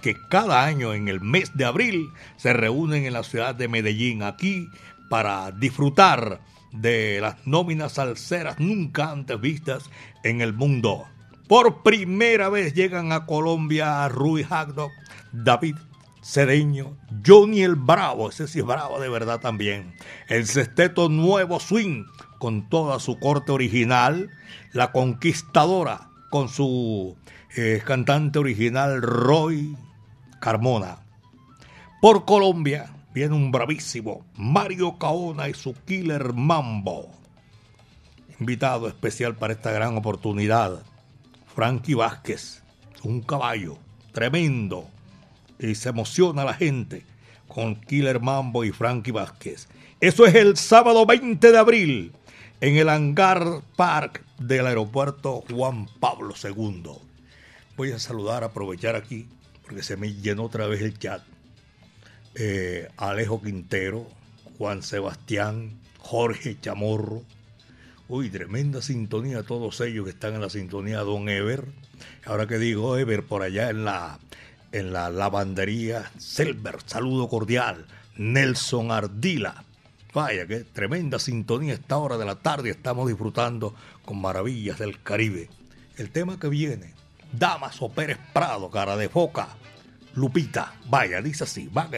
que 0.00 0.14
cada 0.30 0.64
año 0.64 0.94
en 0.94 1.08
el 1.08 1.20
mes 1.20 1.56
de 1.56 1.64
abril 1.64 2.10
se 2.36 2.52
reúnen 2.52 3.04
en 3.04 3.14
la 3.14 3.24
ciudad 3.24 3.52
de 3.52 3.66
Medellín 3.66 4.22
aquí 4.22 4.68
para 5.10 5.50
disfrutar 5.50 6.40
de 6.70 7.18
las 7.20 7.44
nóminas 7.48 7.94
salseras 7.94 8.60
nunca 8.60 9.10
antes 9.10 9.40
vistas 9.40 9.90
en 10.22 10.40
el 10.40 10.52
mundo. 10.52 11.04
Por 11.48 11.82
primera 11.82 12.48
vez 12.48 12.74
llegan 12.74 13.10
a 13.10 13.26
Colombia 13.26 14.08
Rui 14.08 14.46
Hagdog, 14.48 14.92
David 15.32 15.74
Cedeño, 16.28 16.94
Johnny 17.26 17.62
el 17.62 17.74
Bravo, 17.74 18.28
ese 18.28 18.46
sí 18.48 18.58
es 18.58 18.64
bravo 18.66 19.00
de 19.00 19.08
verdad 19.08 19.40
también. 19.40 19.94
El 20.28 20.46
sexteto 20.46 21.08
Nuevo 21.08 21.58
Swing, 21.58 22.04
con 22.38 22.68
toda 22.68 23.00
su 23.00 23.18
corte 23.18 23.50
original. 23.50 24.28
La 24.72 24.92
Conquistadora, 24.92 26.10
con 26.28 26.50
su 26.50 27.16
eh, 27.56 27.80
cantante 27.82 28.38
original 28.38 29.00
Roy 29.00 29.74
Carmona. 30.38 30.98
Por 32.02 32.26
Colombia 32.26 32.92
viene 33.14 33.34
un 33.34 33.50
bravísimo 33.50 34.26
Mario 34.36 34.98
Caona 34.98 35.48
y 35.48 35.54
su 35.54 35.72
Killer 35.86 36.34
Mambo. 36.34 37.08
Invitado 38.38 38.86
especial 38.86 39.34
para 39.34 39.54
esta 39.54 39.70
gran 39.70 39.96
oportunidad, 39.96 40.82
Frankie 41.54 41.94
Vázquez, 41.94 42.62
un 43.02 43.22
caballo 43.22 43.78
tremendo 44.12 44.90
y 45.58 45.74
se 45.74 45.88
emociona 45.88 46.44
la 46.44 46.54
gente 46.54 47.04
con 47.46 47.76
Killer 47.80 48.20
Mambo 48.20 48.64
y 48.64 48.72
Frankie 48.72 49.10
Vázquez. 49.10 49.68
Eso 50.00 50.26
es 50.26 50.34
el 50.34 50.56
sábado 50.56 51.06
20 51.06 51.50
de 51.50 51.58
abril 51.58 52.12
en 52.60 52.76
el 52.76 52.88
Hangar 52.88 53.62
Park 53.76 54.24
del 54.38 54.66
aeropuerto 54.66 55.44
Juan 55.50 55.88
Pablo 55.98 56.34
II. 56.42 56.90
Voy 57.76 57.92
a 57.92 57.98
saludar, 57.98 58.44
aprovechar 58.44 58.96
aquí, 58.96 59.26
porque 59.62 59.82
se 59.82 59.96
me 59.96 60.12
llenó 60.12 60.44
otra 60.44 60.66
vez 60.66 60.82
el 60.82 60.98
chat. 60.98 61.22
Eh, 62.34 62.88
Alejo 62.96 63.42
Quintero, 63.42 64.06
Juan 64.58 64.82
Sebastián, 64.82 65.78
Jorge 65.98 66.56
Chamorro. 66.60 67.22
Uy, 68.08 68.30
tremenda 68.30 68.82
sintonía, 68.82 69.42
todos 69.42 69.80
ellos 69.80 70.04
que 70.04 70.10
están 70.10 70.34
en 70.34 70.40
la 70.40 70.50
sintonía 70.50 71.00
Don 71.00 71.28
Ever. 71.28 71.66
Ahora 72.24 72.46
que 72.46 72.58
digo 72.58 72.96
Ever, 72.96 73.24
por 73.24 73.42
allá 73.42 73.70
en 73.70 73.84
la 73.84 74.18
en 74.72 74.92
la 74.92 75.10
lavandería 75.10 76.10
Selber. 76.18 76.78
Saludo 76.86 77.28
cordial. 77.28 77.86
Nelson 78.16 78.90
Ardila. 78.90 79.64
Vaya, 80.14 80.46
qué 80.46 80.64
tremenda 80.64 81.18
sintonía 81.18 81.74
esta 81.74 81.96
hora 81.98 82.18
de 82.18 82.24
la 82.24 82.36
tarde. 82.36 82.70
Estamos 82.70 83.08
disfrutando 83.08 83.74
con 84.04 84.20
maravillas 84.20 84.78
del 84.78 85.02
Caribe. 85.02 85.48
El 85.96 86.10
tema 86.10 86.38
que 86.38 86.48
viene, 86.48 86.94
Damaso 87.32 87.88
Pérez 87.90 88.18
Prado, 88.32 88.70
cara 88.70 88.96
de 88.96 89.08
foca. 89.08 89.48
Lupita, 90.14 90.74
vaya, 90.88 91.20
dice 91.20 91.44
así, 91.44 91.68
va. 91.68 91.88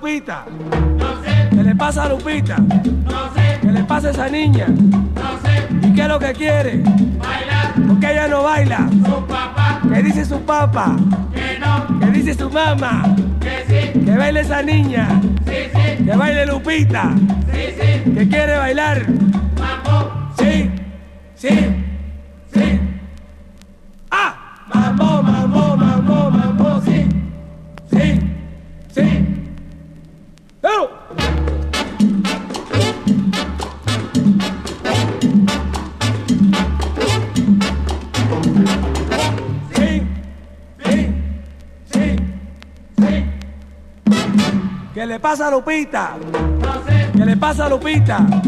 Lupita? 0.00 0.44
No 0.96 1.22
sé. 1.24 1.48
¿Qué 1.50 1.62
le 1.64 1.74
pasa 1.74 2.04
a 2.04 2.08
Lupita? 2.08 2.56
No 2.58 3.34
sé. 3.34 3.58
¿Qué 3.60 3.72
le 3.72 3.82
pasa 3.82 4.08
a 4.08 4.10
esa 4.12 4.28
niña? 4.28 4.68
No 4.68 5.40
sé. 5.42 5.88
¿Y 5.88 5.92
qué 5.92 6.02
es 6.02 6.08
lo 6.08 6.20
que 6.20 6.32
quiere? 6.34 6.82
Bailar. 7.18 7.74
¿Por 7.74 7.98
qué 7.98 8.12
ella 8.12 8.28
no 8.28 8.44
baila? 8.44 8.88
Su 9.04 9.26
papá. 9.26 9.80
¿Qué 9.92 10.02
dice 10.04 10.24
su 10.24 10.40
papá? 10.42 10.94
Que 11.34 11.58
no. 11.58 11.98
¿Qué 11.98 12.06
dice 12.12 12.34
su 12.34 12.48
mamá? 12.48 13.16
Que 13.40 13.64
sí. 13.66 14.04
Que 14.04 14.16
baile 14.16 14.40
esa 14.40 14.62
niña. 14.62 15.20
Sí, 15.44 15.54
sí. 15.74 16.04
Que 16.04 16.16
baile 16.16 16.46
Lupita. 16.46 17.10
Sí, 17.52 17.60
sí. 17.80 18.10
¿Que 18.12 18.28
quiere 18.28 18.56
bailar? 18.56 19.04
Mambo. 19.58 20.30
Sí. 20.38 20.70
Sí. 21.34 21.77
Pasa 45.18 45.48
a 45.48 45.50
Lupita? 45.50 46.16
No 46.32 46.72
sé. 46.86 47.10
¿Qué 47.12 47.24
le 47.24 47.36
pasa 47.36 47.66
a 47.66 47.68
Lupita? 47.68 48.18
No. 48.20 48.42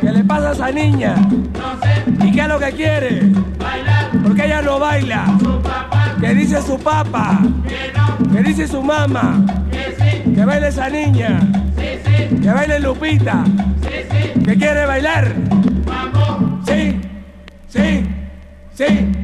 ¿Qué 0.00 0.12
le 0.12 0.24
pasa 0.24 0.50
a 0.50 0.52
esa 0.52 0.70
niña? 0.70 1.14
No 1.16 1.80
sé. 1.82 2.26
¿Y 2.26 2.32
qué 2.32 2.40
es 2.40 2.48
lo 2.48 2.58
que 2.58 2.72
quiere? 2.72 3.32
Bailar. 3.58 4.10
¿Por 4.22 4.34
qué 4.34 4.46
ella 4.46 4.62
no 4.62 4.78
baila? 4.78 5.26
Su 5.38 5.60
papá. 5.60 6.16
¿Qué 6.20 6.34
dice 6.34 6.62
su 6.62 6.78
papá? 6.78 7.40
Que 7.66 7.92
no. 7.96 8.32
¿Qué 8.32 8.42
dice 8.42 8.68
su 8.68 8.82
mamá? 8.82 9.44
Que 9.70 9.96
sí. 9.98 10.34
Que 10.34 10.44
baile 10.44 10.68
esa 10.68 10.88
niña. 10.88 11.40
Sí, 11.76 12.00
sí. 12.04 12.40
Que 12.40 12.50
baile 12.50 12.80
Lupita. 12.80 13.44
Sí, 13.82 14.06
sí. 14.10 14.40
¿Que 14.44 14.56
quiere 14.56 14.86
bailar? 14.86 15.34
Vamos. 15.84 16.66
Sí, 16.66 17.00
sí, 17.68 18.06
sí. 18.74 19.17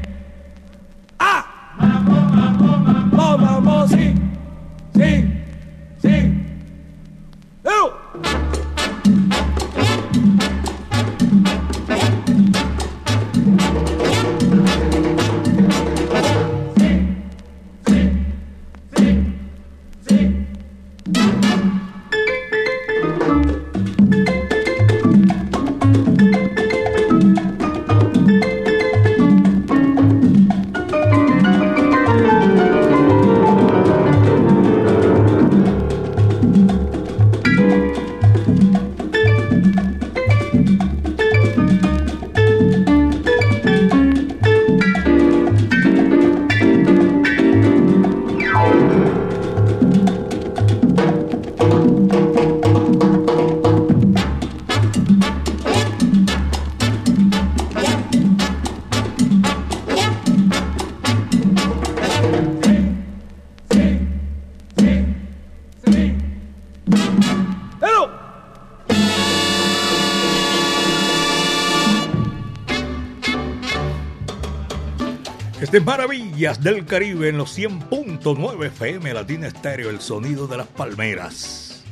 Desde 75.74 75.86
Maravillas 75.86 76.62
del 76.62 76.86
Caribe 76.86 77.30
en 77.30 77.36
los 77.36 77.58
100.9 77.58 78.66
FM 78.66 79.12
Latina 79.12 79.48
Estéreo, 79.48 79.90
el 79.90 80.00
sonido 80.00 80.46
de 80.46 80.58
las 80.58 80.68
palmeras. 80.68 81.82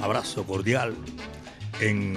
Abrazo 0.00 0.44
cordial 0.44 0.94
en 1.80 2.16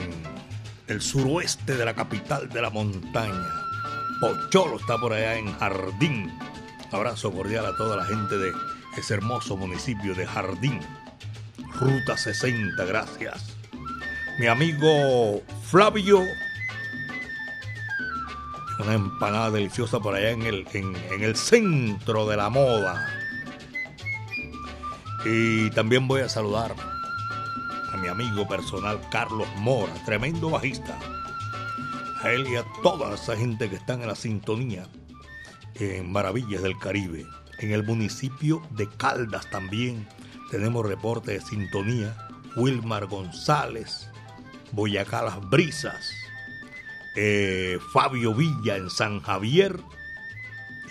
el 0.85 1.01
suroeste 1.01 1.75
de 1.75 1.85
la 1.85 1.95
capital 1.95 2.47
de 2.49 2.61
la 2.61 2.69
montaña. 2.69 3.49
Pocholo 4.21 4.77
está 4.77 4.99
por 4.99 5.11
allá 5.11 5.39
en 5.39 5.51
Jardín. 5.53 6.31
Abrazo 6.91 7.31
cordial 7.31 7.65
a 7.65 7.75
toda 7.75 7.97
la 7.97 8.05
gente 8.05 8.37
de 8.37 8.51
ese 8.95 9.15
hermoso 9.15 9.57
municipio 9.57 10.13
de 10.13 10.27
Jardín. 10.27 10.79
Ruta 11.79 12.15
60, 12.15 12.85
gracias. 12.85 13.57
Mi 14.37 14.45
amigo 14.45 15.41
Flavio 15.63 16.21
una 18.79 18.93
empanada 18.93 19.51
deliciosa 19.51 19.99
por 19.99 20.15
allá 20.15 20.31
en 20.31 20.43
el, 20.43 20.67
en, 20.73 21.23
el 21.23 21.35
centro 21.35 22.27
de 22.27 22.37
la 22.37 22.49
moda. 22.49 23.07
Y 25.25 25.69
también 25.71 26.07
voy 26.07 26.21
a 26.21 26.29
saludar 26.29 26.75
a 27.91 27.97
mi 27.97 28.07
amigo 28.07 28.47
personal 28.47 28.99
Carlos 29.11 29.47
Mora, 29.57 29.93
tremendo 30.05 30.49
bajista. 30.49 30.97
A 32.21 32.31
él 32.31 32.47
y 32.47 32.55
a 32.55 32.65
toda 32.83 33.13
esa 33.13 33.35
gente 33.35 33.69
que 33.69 33.75
están 33.75 34.01
en 34.01 34.07
la 34.07 34.15
sintonía 34.15 34.87
en 35.75 36.11
Maravillas 36.11 36.61
del 36.61 36.77
Caribe. 36.77 37.25
En 37.59 37.71
el 37.71 37.83
municipio 37.83 38.61
de 38.71 38.87
Caldas 38.97 39.49
también 39.49 40.07
tenemos 40.51 40.85
reporte 40.85 41.33
de 41.33 41.41
sintonía. 41.41 42.15
Wilmar 42.55 43.05
González, 43.05 44.09
Boyacá 44.71 45.21
Las 45.21 45.47
Brisas, 45.47 46.09
eh, 47.19 47.79
Fabio 47.91 48.35
Villa 48.35 48.75
en 48.75 48.91
San 48.91 49.21
Javier. 49.21 49.79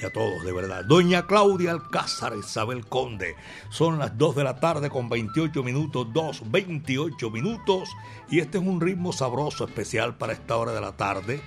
Y 0.02 0.04
a 0.04 0.12
todos, 0.12 0.44
de 0.44 0.52
verdad. 0.52 0.84
Doña 0.84 1.26
Claudia 1.26 1.70
Alcázar, 1.70 2.34
Isabel 2.36 2.84
Conde. 2.84 3.36
Son 3.70 4.00
las 4.00 4.18
2 4.18 4.34
de 4.34 4.44
la 4.44 4.58
tarde 4.58 4.90
con 4.90 5.08
28 5.08 5.62
minutos, 5.62 6.08
2, 6.12 6.50
28 6.50 7.30
minutos. 7.30 7.88
Y 8.28 8.40
este 8.40 8.58
es 8.58 8.64
un 8.64 8.80
ritmo 8.80 9.12
sabroso, 9.12 9.64
especial 9.64 10.16
para 10.16 10.32
esta 10.32 10.56
hora 10.56 10.72
de 10.72 10.80
la 10.80 10.96
tarde. 10.96 11.40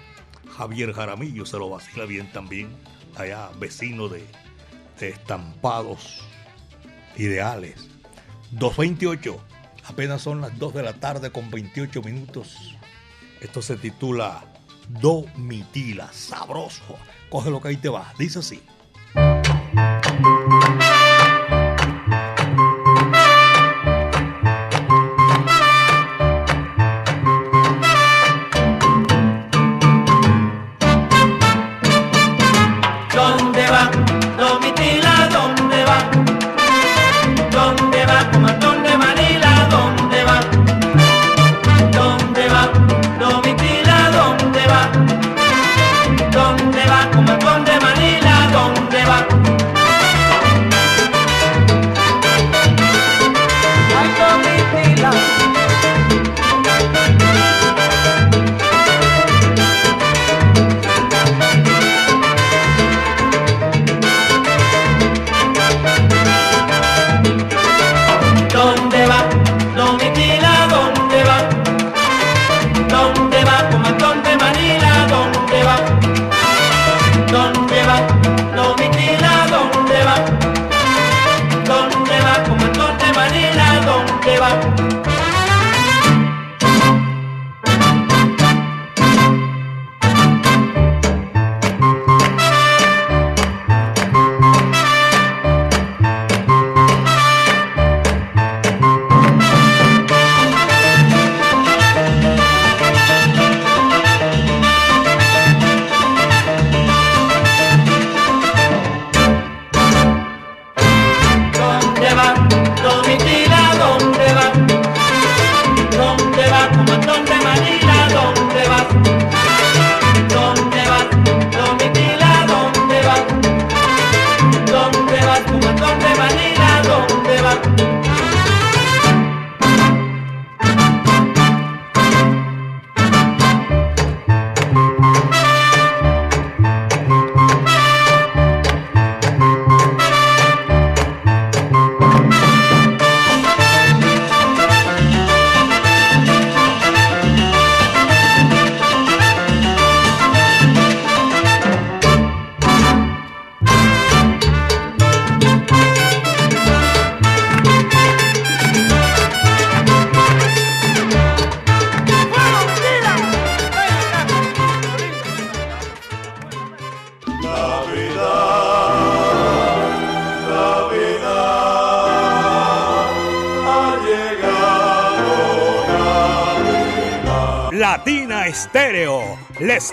Javier 0.57 0.93
Jaramillo 0.93 1.45
se 1.45 1.57
lo 1.57 1.69
vacila 1.69 2.05
bien 2.05 2.31
también. 2.31 2.69
Allá, 3.17 3.49
vecino 3.59 4.07
de, 4.07 4.25
de 4.97 5.09
estampados 5.09 6.21
ideales. 7.17 7.89
2.28. 8.55 9.37
Apenas 9.83 10.21
son 10.21 10.39
las 10.39 10.57
2 10.57 10.73
de 10.73 10.83
la 10.83 10.93
tarde 10.93 11.31
con 11.31 11.51
28 11.51 12.01
minutos. 12.01 12.77
Esto 13.41 13.61
se 13.61 13.75
titula 13.75 14.48
Domitila. 14.89 16.11
Sabroso. 16.11 16.97
Coge 17.29 17.49
lo 17.51 17.61
que 17.61 17.69
ahí 17.69 17.77
te 17.77 17.89
va. 17.89 18.11
Dice 18.17 18.39
así. 18.39 18.61
¿Dónde 33.13 33.69
va? 33.69 33.91
Domitila, 34.37 35.29
¿dónde 35.31 35.83
va? 35.85 36.11
¿Dónde 37.51 38.05
va? 38.05 38.31
Comandón 38.31 38.68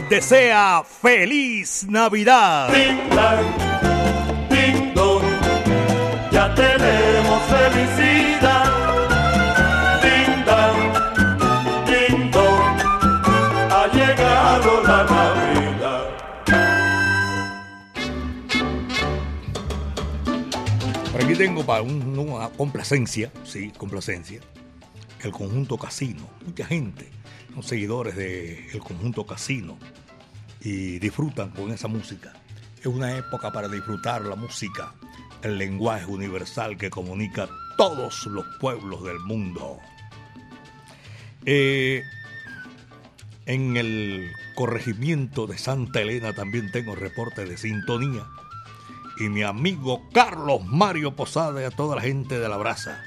les 0.01 0.09
desea 0.09 0.83
feliz 0.85 1.87
Navidad. 1.89 2.69
Ding 2.73 3.09
dong, 3.11 3.47
ding 4.51 4.95
dong, 4.95 5.23
ya 6.33 6.55
tenemos 6.55 7.43
felicidad. 7.43 8.65
Ding 10.03 10.45
dong, 10.45 10.93
ding 11.87 12.31
dong, 12.31 12.79
ha 13.71 13.87
llegado 13.93 14.83
la 14.83 15.05
Navidad. 15.05 16.05
Por 21.13 21.23
aquí 21.25 21.35
tengo 21.35 21.65
para 21.65 21.83
un- 21.83 22.19
una 22.19 22.49
complacencia, 22.51 23.31
sí, 23.45 23.73
complacencia, 23.77 24.41
el 25.23 25.33
conjunto 25.33 25.77
Casino. 25.79 26.29
Mucha 26.45 26.67
gente 26.67 27.09
seguidores 27.63 28.17
del 28.17 28.79
conjunto 28.81 29.27
Casino 29.27 29.79
y 30.61 30.99
disfrutan 30.99 31.51
con 31.51 31.71
esa 31.71 31.89
música. 31.89 32.33
Es 32.79 32.87
una 32.87 33.17
época 33.17 33.53
para 33.53 33.69
disfrutar 33.69 34.23
la 34.23 34.37
música, 34.37 34.95
el 35.43 35.59
lenguaje 35.59 36.07
universal 36.07 36.77
que 36.77 36.91
comunica 36.91 37.49
todos 37.77 38.27
los 38.27 38.45
pueblos 38.61 39.05
del 39.05 39.21
mundo. 39.21 39.79
Eh, 41.45 42.03
en 43.47 43.77
el 43.77 44.33
corregimiento 44.57 45.47
de 45.47 45.57
Santa 45.57 46.01
Elena 46.01 46.35
también 46.35 46.73
tengo 46.73 46.97
reporte 46.97 47.45
de 47.45 47.57
sintonía. 47.57 48.27
y 49.19 49.31
mi 49.31 49.43
amigo 49.43 50.03
Carlos 50.13 50.63
Mario 50.67 51.17
Posada 51.17 51.63
y 51.63 51.65
a 51.65 51.71
toda 51.71 51.97
la 51.97 52.03
gente 52.03 52.39
de 52.39 52.49
la 52.49 52.59
brasa. 52.59 53.03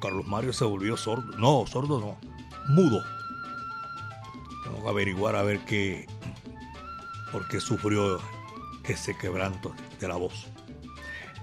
Carlos 0.00 0.26
Mario 0.26 0.52
se 0.52 0.64
volvió 0.64 0.96
sordo. 0.96 1.36
No, 1.38 1.64
sordo 1.66 2.00
no. 2.00 2.18
Mudo. 2.68 3.15
Tengo 4.66 4.82
que 4.82 4.88
averiguar 4.88 5.36
a 5.36 5.42
ver 5.42 5.60
qué. 5.60 6.06
por 7.30 7.46
qué 7.48 7.60
sufrió 7.60 8.20
ese 8.84 9.16
quebranto 9.16 9.72
de 10.00 10.08
la 10.08 10.16
voz. 10.16 10.48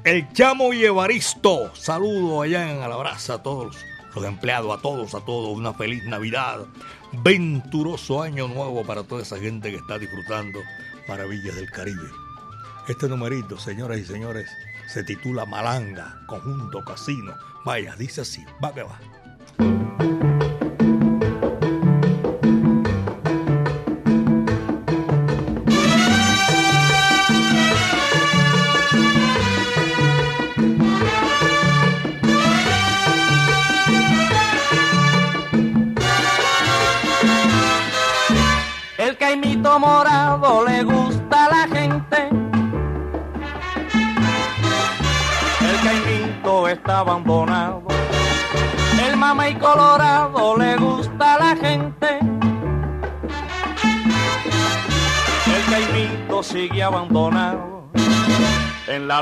El 0.03 0.31
Chamo 0.33 0.73
y 0.73 0.83
Evaristo. 0.83 1.73
Saludo 1.73 2.41
allá 2.41 2.69
en 2.69 2.81
Alabraza 2.81 3.35
a 3.35 3.43
todos 3.43 3.77
los 4.13 4.25
empleados, 4.25 4.77
a 4.77 4.81
todos, 4.81 5.15
a 5.15 5.21
todos. 5.21 5.57
Una 5.57 5.73
feliz 5.73 6.03
Navidad. 6.03 6.65
Venturoso 7.13 8.21
año 8.21 8.49
nuevo 8.49 8.83
para 8.83 9.03
toda 9.03 9.21
esa 9.21 9.37
gente 9.37 9.71
que 9.71 9.77
está 9.77 9.97
disfrutando 9.97 10.59
maravillas 11.07 11.55
del 11.55 11.71
Caribe. 11.71 12.09
Este 12.89 13.07
numerito, 13.07 13.57
señoras 13.57 13.99
y 13.99 14.05
señores, 14.05 14.49
se 14.87 15.05
titula 15.05 15.45
Malanga, 15.45 16.21
Conjunto 16.27 16.83
Casino. 16.83 17.33
Vaya, 17.63 17.95
dice 17.95 18.21
así, 18.21 18.43
va 18.61 18.73
que 18.73 18.83
va. 18.83 18.99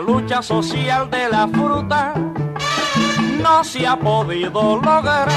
Lucha 0.02 0.42
social 0.42 1.10
de 1.10 1.30
la 1.30 1.48
fruta 1.48 2.14
no 3.42 3.64
se 3.64 3.88
ha 3.88 3.98
podido 3.98 4.76
lograr 4.78 5.28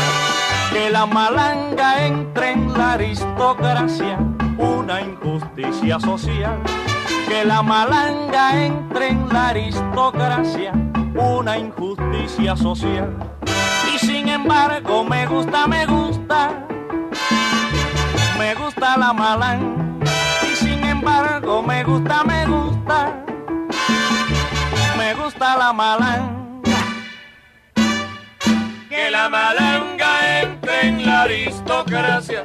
que 0.72 0.90
la 0.90 1.06
malanga 1.06 2.06
entre 2.06 2.52
en 2.52 2.72
la 2.72 2.92
aristocracia, 2.92 4.18
una 4.58 5.00
injusticia 5.00 5.98
social. 6.00 6.60
Que 7.28 7.44
la 7.44 7.62
malanga 7.62 8.64
entre 8.64 9.08
en 9.08 9.28
la 9.28 9.48
aristocracia, 9.48 10.72
una 11.14 11.58
injusticia 11.58 12.56
social. 12.56 13.16
Y 13.94 13.98
sin 13.98 14.28
embargo 14.28 15.04
me 15.04 15.26
gusta, 15.26 15.66
me 15.66 15.86
gusta, 15.86 16.66
me 18.38 18.54
gusta 18.54 18.96
la 18.96 19.12
malanga. 19.12 19.84
Y 20.42 20.56
sin 20.56 20.84
embargo 20.84 21.62
me 21.62 21.82
gusta, 21.84 22.24
me 22.24 22.46
gusta, 22.46 23.23
me 25.16 25.24
gusta 25.24 25.56
la 25.56 25.72
malanga 25.72 26.44
que 28.88 29.10
la 29.10 29.28
malanga 29.28 30.40
entre 30.42 30.86
en 30.88 31.06
la 31.06 31.22
aristocracia. 31.22 32.44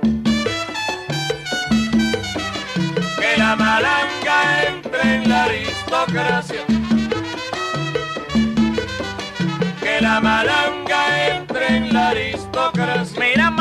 Que 3.20 3.38
la 3.38 3.56
malanga 3.56 4.68
entre 4.68 5.16
en 5.16 5.30
la 5.30 5.44
aristocracia. 5.44 6.66
Que 9.82 10.02
la 10.02 10.20
malanga 10.20 11.02
entre 11.36 11.76
en 11.76 11.94
la 11.94 12.10
aristocracia. 12.10 13.20
Mira 13.20 13.52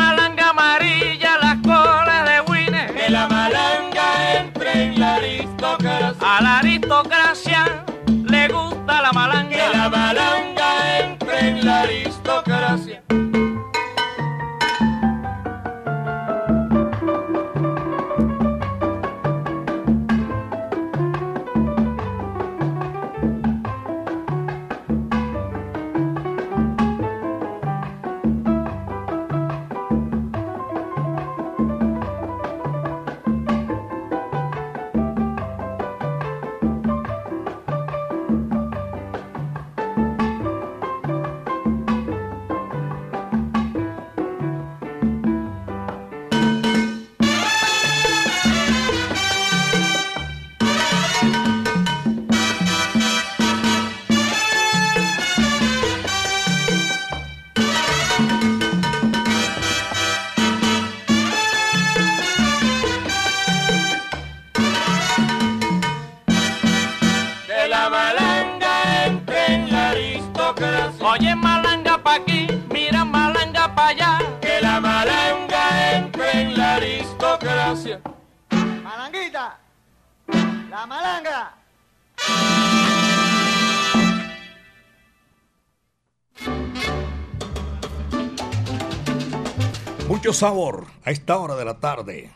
sabor 90.38 90.86
a 91.04 91.10
esta 91.10 91.36
hora 91.36 91.56
de 91.56 91.64
la 91.64 91.80
tarde 91.80 92.30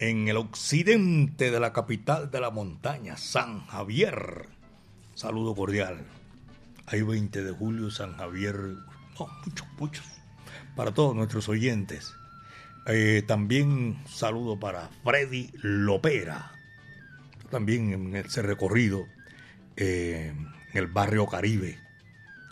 en 0.00 0.26
el 0.26 0.36
occidente 0.36 1.52
de 1.52 1.60
la 1.60 1.72
capital 1.72 2.32
de 2.32 2.40
la 2.40 2.50
montaña, 2.50 3.16
San 3.16 3.64
Javier. 3.66 4.48
Saludo 5.14 5.54
cordial. 5.54 6.04
Hay 6.86 7.02
20 7.02 7.44
de 7.44 7.52
julio, 7.52 7.92
San 7.92 8.16
Javier. 8.16 8.56
No, 8.56 9.28
muchos, 9.44 9.68
muchos. 9.78 10.04
Para 10.74 10.94
todos 10.94 11.14
nuestros 11.14 11.48
oyentes. 11.48 12.12
Eh, 12.88 13.22
también 13.24 14.02
saludo 14.08 14.58
para 14.58 14.90
Freddy 15.04 15.52
Lopera. 15.62 16.54
También 17.52 17.92
en 17.92 18.16
ese 18.16 18.42
recorrido 18.42 19.06
eh, 19.76 20.34
en 20.72 20.76
el 20.76 20.88
barrio 20.88 21.28
Caribe. 21.28 21.78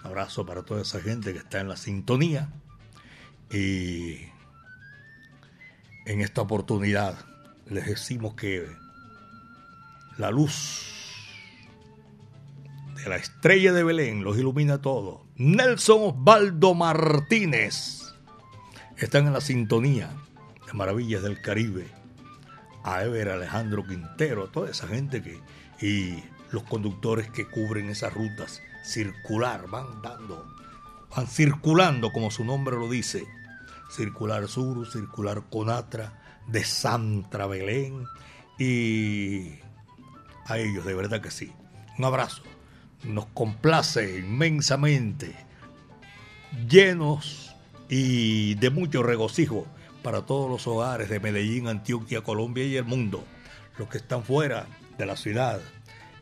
Abrazo 0.04 0.46
para 0.46 0.62
toda 0.62 0.82
esa 0.82 1.00
gente 1.00 1.32
que 1.32 1.40
está 1.40 1.58
en 1.58 1.68
la 1.68 1.76
sintonía. 1.76 2.52
Y 3.50 4.32
en 6.04 6.20
esta 6.20 6.42
oportunidad 6.42 7.16
les 7.68 7.86
decimos 7.86 8.34
que 8.34 8.66
la 10.18 10.30
luz 10.30 10.92
de 12.96 13.08
la 13.08 13.16
estrella 13.16 13.72
de 13.72 13.84
Belén 13.84 14.22
los 14.22 14.38
ilumina 14.38 14.80
todos. 14.80 15.22
Nelson 15.36 15.98
Osvaldo 16.02 16.74
Martínez 16.74 18.14
están 18.96 19.26
en 19.26 19.32
la 19.32 19.40
sintonía 19.40 20.10
de 20.66 20.72
Maravillas 20.72 21.22
del 21.22 21.40
Caribe. 21.40 21.86
A 22.84 23.02
Ever 23.02 23.30
Alejandro 23.30 23.86
Quintero, 23.86 24.48
toda 24.48 24.70
esa 24.70 24.86
gente 24.86 25.22
que 25.22 25.40
y 25.80 26.22
los 26.50 26.64
conductores 26.64 27.30
que 27.30 27.48
cubren 27.48 27.88
esas 27.88 28.12
rutas 28.12 28.62
circular 28.84 29.68
van 29.68 30.02
dando, 30.02 30.46
van 31.14 31.26
circulando 31.26 32.12
como 32.12 32.30
su 32.30 32.44
nombre 32.44 32.76
lo 32.76 32.88
dice. 32.88 33.26
Circular 33.90 34.48
Sur, 34.48 34.90
Circular 34.90 35.44
Conatra, 35.50 36.20
de 36.46 36.64
Santra 36.64 37.46
Belén 37.46 38.06
y 38.58 39.58
a 40.46 40.58
ellos, 40.58 40.84
de 40.84 40.94
verdad 40.94 41.20
que 41.20 41.30
sí. 41.30 41.52
Un 41.98 42.04
abrazo. 42.04 42.42
Nos 43.04 43.26
complace 43.26 44.18
inmensamente, 44.18 45.34
llenos 46.68 47.54
y 47.88 48.54
de 48.54 48.70
mucho 48.70 49.02
regocijo 49.02 49.66
para 50.02 50.22
todos 50.22 50.50
los 50.50 50.66
hogares 50.66 51.08
de 51.08 51.20
Medellín, 51.20 51.68
Antioquia, 51.68 52.22
Colombia 52.22 52.64
y 52.64 52.76
el 52.76 52.84
mundo, 52.84 53.24
los 53.78 53.88
que 53.88 53.98
están 53.98 54.22
fuera 54.24 54.66
de 54.96 55.06
la 55.06 55.16
ciudad 55.16 55.60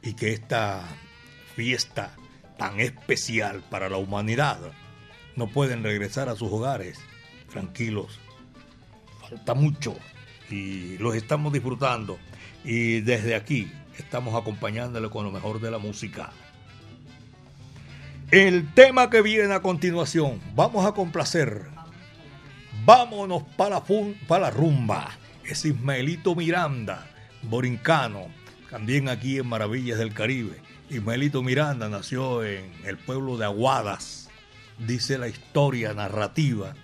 y 0.02 0.14
que 0.14 0.32
esta 0.32 0.84
fiesta 1.54 2.16
tan 2.58 2.80
especial 2.80 3.62
para 3.70 3.88
la 3.88 3.96
humanidad 3.96 4.58
no 5.36 5.48
pueden 5.48 5.82
regresar 5.82 6.28
a 6.28 6.36
sus 6.36 6.50
hogares 6.50 6.98
tranquilos. 7.52 8.18
Falta 9.20 9.54
mucho 9.54 9.94
y 10.50 10.98
los 10.98 11.14
estamos 11.14 11.52
disfrutando 11.52 12.18
y 12.64 13.00
desde 13.00 13.34
aquí 13.34 13.70
estamos 13.98 14.34
acompañándole 14.34 15.10
con 15.10 15.24
lo 15.24 15.30
mejor 15.30 15.60
de 15.60 15.70
la 15.70 15.78
música. 15.78 16.30
El 18.30 18.72
tema 18.72 19.10
que 19.10 19.20
viene 19.20 19.52
a 19.52 19.60
continuación, 19.60 20.40
vamos 20.54 20.86
a 20.86 20.92
complacer. 20.92 21.66
Vámonos 22.84 23.42
para 23.56 23.76
la, 23.76 23.84
para 24.26 24.44
la 24.44 24.50
rumba. 24.50 25.10
Es 25.44 25.64
Ismaelito 25.64 26.34
Miranda, 26.34 27.06
borincano, 27.42 28.28
también 28.70 29.08
aquí 29.08 29.38
en 29.38 29.46
Maravillas 29.46 29.98
del 29.98 30.14
Caribe. 30.14 30.62
Ismaelito 30.88 31.42
Miranda 31.42 31.88
nació 31.88 32.42
en 32.42 32.72
el 32.86 32.96
pueblo 32.96 33.36
de 33.36 33.44
Aguadas. 33.44 34.30
Dice 34.78 35.18
la 35.18 35.28
historia 35.28 35.92
narrativa 35.92 36.74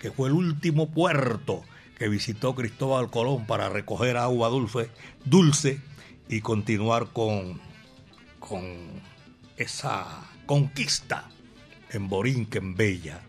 que 0.00 0.10
fue 0.10 0.28
el 0.28 0.34
último 0.34 0.90
puerto 0.90 1.64
que 1.98 2.08
visitó 2.08 2.54
Cristóbal 2.54 3.10
Colón 3.10 3.46
para 3.46 3.68
recoger 3.68 4.16
agua 4.16 4.48
dulce, 4.48 4.90
dulce 5.24 5.80
y 6.28 6.40
continuar 6.40 7.08
con, 7.12 7.60
con 8.38 8.62
esa 9.56 10.06
conquista 10.46 11.28
en 11.90 12.08
Borinquen 12.08 12.74
Bella. 12.74 13.20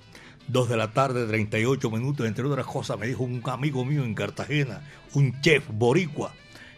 Dos 0.47 0.69
de 0.69 0.77
la 0.77 0.93
tarde, 0.93 1.27
38 1.27 1.89
minutos, 1.91 2.27
entre 2.27 2.45
otras 2.45 2.65
cosas, 2.65 2.97
me 2.97 3.07
dijo 3.07 3.23
un 3.23 3.41
amigo 3.45 3.85
mío 3.85 4.03
en 4.03 4.15
Cartagena, 4.15 4.81
un 5.13 5.39
chef 5.41 5.65
boricua, 5.71 6.33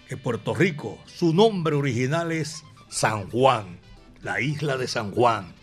que 0.08 0.18
Puerto 0.18 0.54
Rico, 0.54 1.00
su 1.06 1.34
nombre 1.34 1.76
original 1.76 2.32
es 2.34 2.64
San 2.90 3.30
Juan, 3.30 3.80
la 4.22 4.42
isla 4.42 4.76
de 4.78 4.88
San 4.88 5.12
Juan, 5.12 5.54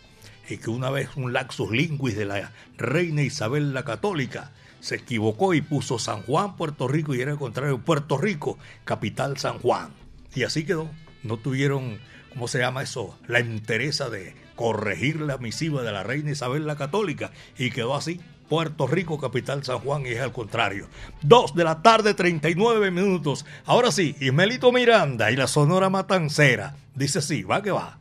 y 0.48 0.58
que 0.58 0.70
una 0.70 0.90
vez 0.90 1.10
un 1.16 1.32
laxus 1.32 1.70
linguis 1.70 2.16
de 2.16 2.24
la 2.24 2.52
reina 2.76 3.22
Isabel 3.22 3.74
la 3.74 3.84
Católica 3.84 4.52
se 4.80 4.96
equivocó 4.96 5.54
y 5.54 5.60
puso 5.60 5.98
San 5.98 6.22
Juan, 6.22 6.56
Puerto 6.56 6.88
Rico, 6.88 7.14
y 7.14 7.20
era 7.20 7.32
el 7.32 7.38
contrario, 7.38 7.78
Puerto 7.78 8.16
Rico, 8.16 8.58
capital 8.84 9.36
San 9.38 9.58
Juan. 9.58 9.90
Y 10.34 10.44
así 10.44 10.64
quedó. 10.64 10.88
No 11.22 11.36
tuvieron, 11.36 11.98
¿cómo 12.30 12.48
se 12.48 12.60
llama 12.60 12.82
eso? 12.82 13.18
La 13.26 13.40
interesa 13.40 14.08
de 14.08 14.34
corregir 14.54 15.20
la 15.20 15.38
misiva 15.38 15.82
de 15.82 15.92
la 15.92 16.04
reina 16.04 16.30
Isabel 16.30 16.66
la 16.66 16.76
Católica. 16.76 17.32
Y 17.58 17.70
quedó 17.70 17.94
así. 17.96 18.20
Puerto 18.48 18.86
Rico, 18.86 19.18
capital 19.18 19.62
San 19.64 19.80
Juan, 19.80 20.06
y 20.06 20.10
es 20.10 20.20
al 20.20 20.32
contrario. 20.32 20.88
Dos 21.22 21.54
de 21.54 21.64
la 21.64 21.82
tarde, 21.82 22.14
39 22.14 22.90
minutos. 22.90 23.44
Ahora 23.66 23.92
sí, 23.92 24.16
Ismelito 24.20 24.72
Miranda 24.72 25.30
y 25.30 25.36
la 25.36 25.48
Sonora 25.48 25.90
Matancera. 25.90 26.76
Dice 26.94 27.18
así, 27.18 27.42
va 27.42 27.62
que 27.62 27.72
va. 27.72 27.98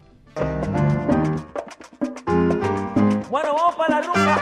La 3.88 4.01
rumba. 4.01 4.38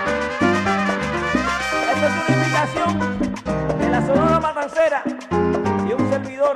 Esta 1.92 2.08
es 2.08 2.14
una 2.28 2.36
invitación 2.36 3.80
de 3.80 3.90
la 3.90 4.06
Sonora 4.06 4.40
Matancera 4.40 5.04
y 5.88 5.94
un 5.94 6.10
servidor, 6.10 6.56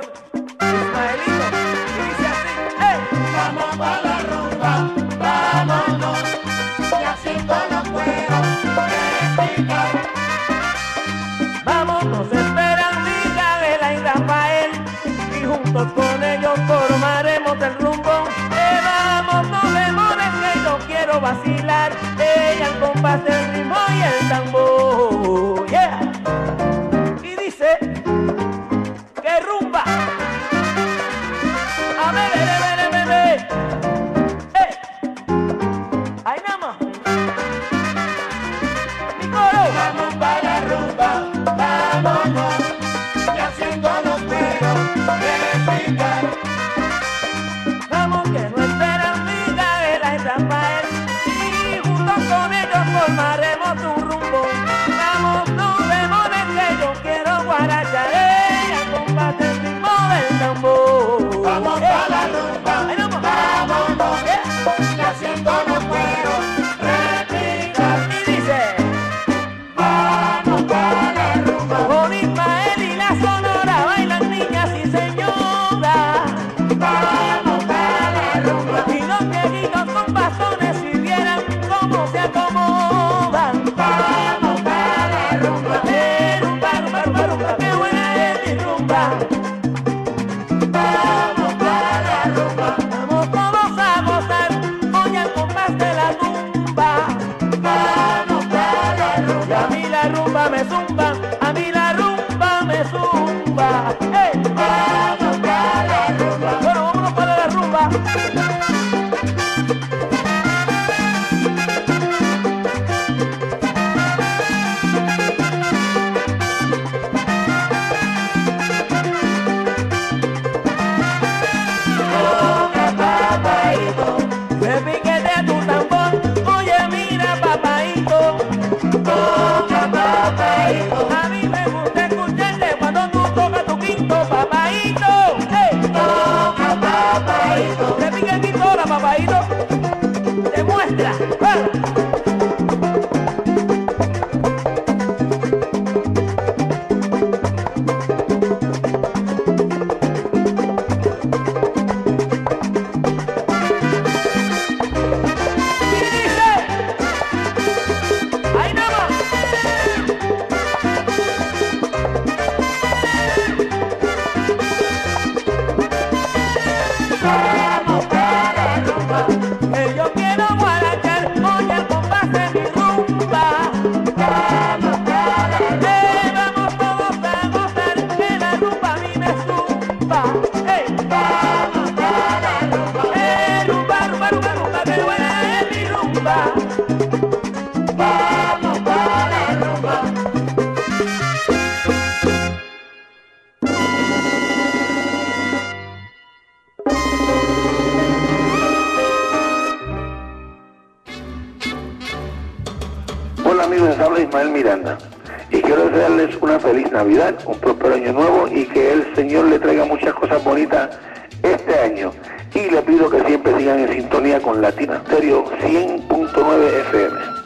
este 211.42 211.78
año. 211.78 212.12
Y 212.54 212.70
le 212.70 212.82
pido 212.82 213.08
que 213.08 213.24
siempre 213.24 213.56
sigan 213.56 213.80
en 213.80 213.92
sintonía 213.92 214.40
con 214.40 214.60
Latina 214.60 215.02
Stereo 215.06 215.44
100.9 215.44 216.80
FM. 216.88 217.40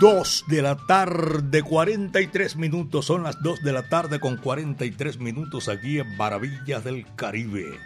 2 0.00 0.44
de 0.48 0.62
la 0.62 0.76
tarde, 0.76 1.62
43 1.62 2.56
minutos. 2.56 3.06
Son 3.06 3.22
las 3.22 3.40
2 3.40 3.62
de 3.62 3.72
la 3.72 3.88
tarde 3.88 4.18
con 4.18 4.36
43 4.36 5.20
minutos 5.20 5.68
aquí 5.68 6.00
en 6.00 6.16
Maravillas 6.16 6.82
del 6.82 7.06
Caribe. 7.14 7.78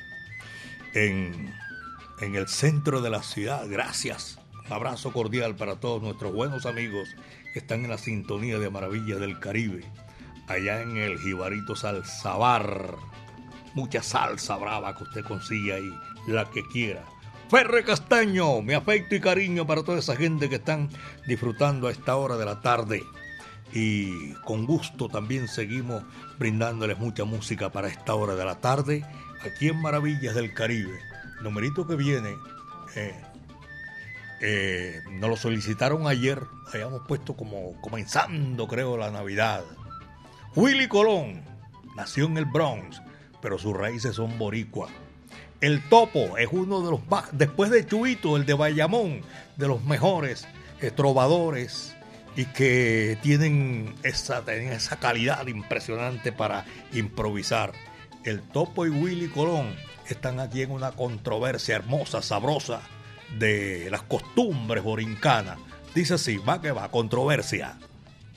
En, 0.94 1.52
en 2.20 2.34
el 2.36 2.48
centro 2.48 3.02
de 3.02 3.10
la 3.10 3.22
ciudad. 3.22 3.66
Gracias. 3.68 4.38
Un 4.66 4.72
abrazo 4.72 5.12
cordial 5.12 5.56
para 5.56 5.76
todos 5.76 6.02
nuestros 6.02 6.32
buenos 6.32 6.64
amigos 6.64 7.08
que 7.52 7.58
están 7.58 7.84
en 7.84 7.90
la 7.90 7.98
sintonía 7.98 8.58
de 8.58 8.70
Maravillas 8.70 9.20
del 9.20 9.38
Caribe. 9.38 9.84
Allá 10.48 10.80
en 10.82 10.96
el 10.96 11.18
Jibarito 11.18 11.74
Salsabar. 11.74 12.96
Mucha 13.74 14.02
salsa 14.02 14.56
brava 14.56 14.96
que 14.96 15.04
usted 15.04 15.24
consigue 15.24 15.74
ahí, 15.74 15.90
la 16.26 16.44
que 16.50 16.66
quiera. 16.68 17.04
Ferre 17.48 17.84
Castaño, 17.84 18.62
mi 18.62 18.74
afecto 18.74 19.14
y 19.14 19.20
cariño 19.20 19.66
para 19.66 19.84
toda 19.84 19.98
esa 19.98 20.16
gente 20.16 20.48
que 20.48 20.56
están 20.56 20.88
disfrutando 21.26 21.86
a 21.88 21.92
esta 21.92 22.16
hora 22.16 22.36
de 22.36 22.44
la 22.44 22.60
tarde. 22.60 23.04
Y 23.72 24.32
con 24.44 24.66
gusto 24.66 25.08
también 25.08 25.48
seguimos 25.48 26.02
brindándoles 26.38 26.98
mucha 26.98 27.24
música 27.24 27.70
para 27.70 27.88
esta 27.88 28.14
hora 28.14 28.34
de 28.34 28.44
la 28.44 28.60
tarde 28.60 29.04
aquí 29.44 29.68
en 29.68 29.80
Maravillas 29.80 30.34
del 30.34 30.54
Caribe. 30.54 30.98
Numerito 31.42 31.86
que 31.86 31.96
viene, 31.96 32.36
eh, 32.94 33.14
eh, 34.40 35.02
nos 35.12 35.30
lo 35.30 35.36
solicitaron 35.36 36.06
ayer, 36.06 36.42
habíamos 36.72 37.02
puesto 37.06 37.36
como 37.36 37.80
comenzando 37.80 38.66
creo 38.66 38.96
la 38.96 39.10
Navidad. 39.10 39.64
Willy 40.56 40.88
Colón 40.88 41.42
nació 41.96 42.24
en 42.24 42.38
el 42.38 42.46
Bronx, 42.46 43.02
pero 43.42 43.58
sus 43.58 43.76
raíces 43.76 44.16
son 44.16 44.38
boricuas. 44.38 44.90
El 45.60 45.86
Topo 45.90 46.38
es 46.38 46.48
uno 46.50 46.80
de 46.80 46.90
los 46.92 47.00
después 47.32 47.70
de 47.70 47.84
Chuito, 47.84 48.38
el 48.38 48.46
de 48.46 48.54
Bayamón, 48.54 49.20
de 49.58 49.68
los 49.68 49.84
mejores 49.84 50.48
trovadores 50.94 51.94
y 52.36 52.46
que 52.46 53.18
tienen 53.22 53.94
esa, 54.02 54.46
tienen 54.46 54.72
esa 54.72 54.96
calidad 54.96 55.46
impresionante 55.46 56.32
para 56.32 56.64
improvisar. 56.94 57.72
El 58.24 58.40
Topo 58.40 58.86
y 58.86 58.88
Willy 58.88 59.28
Colón 59.28 59.76
están 60.08 60.40
aquí 60.40 60.62
en 60.62 60.70
una 60.70 60.92
controversia 60.92 61.76
hermosa, 61.76 62.22
sabrosa 62.22 62.80
de 63.38 63.88
las 63.90 64.02
costumbres 64.04 64.82
borincanas. 64.82 65.58
Dice 65.94 66.14
así, 66.14 66.38
va 66.38 66.62
que 66.62 66.72
va, 66.72 66.90
controversia. 66.90 67.78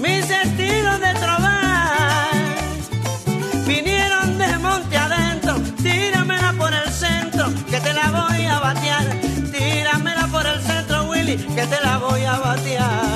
Mis 0.00 0.30
estilos 0.30 1.00
de 1.00 1.12
trobar 1.20 2.30
vinieron 3.66 4.38
de 4.38 4.56
monte 4.56 4.96
adentro. 4.96 5.56
Tíramela 5.82 6.54
por 6.54 6.72
el 6.72 6.90
centro, 6.90 7.52
que 7.68 7.78
te 7.78 7.92
la 7.92 8.10
voy 8.10 8.46
a 8.46 8.58
batear. 8.58 9.04
Tíramela 9.52 10.28
por 10.28 10.46
el 10.46 10.62
centro, 10.62 11.04
Willy, 11.10 11.36
que 11.36 11.66
te 11.66 11.78
la 11.82 11.98
voy 11.98 12.24
a 12.24 12.38
batear. 12.38 13.11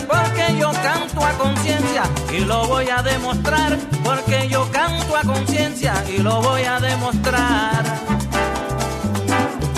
Porque 0.00 0.56
yo 0.58 0.70
canto 0.82 1.24
a 1.24 1.32
conciencia 1.32 2.02
y 2.32 2.44
lo 2.44 2.66
voy 2.66 2.88
a 2.88 3.02
demostrar 3.02 3.78
porque 4.02 4.48
yo 4.48 4.70
canto 4.70 5.16
a 5.16 5.22
conciencia 5.22 5.94
y 6.08 6.18
lo 6.18 6.40
voy 6.40 6.62
a 6.62 6.80
demostrar. 6.80 7.84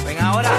Ven 0.07 0.21
ahora, 0.21 0.51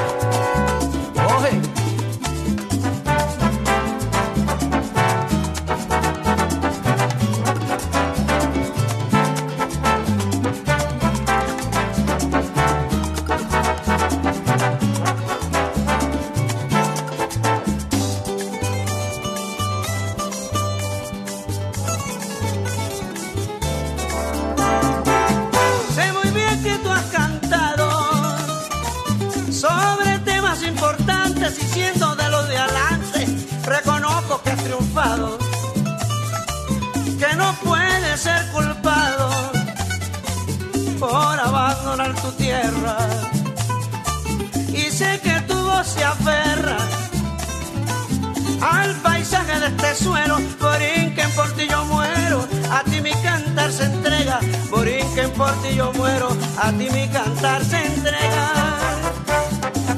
mi 57.45 57.51
cantar 57.51 57.65
se 57.65 57.85
entrega. 57.85 58.79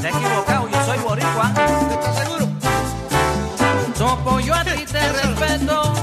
Te 0.02 0.08
he 0.08 0.10
equivocado, 0.10 0.70
yo 0.70 0.86
soy 0.86 0.98
boricua. 1.00 1.52
¿Estás 1.92 2.16
seguro? 2.18 2.48
Topo, 3.98 4.40
yo 4.40 4.54
a 4.54 4.64
ti 4.64 4.86
te 4.86 5.14
respeto, 5.24 5.94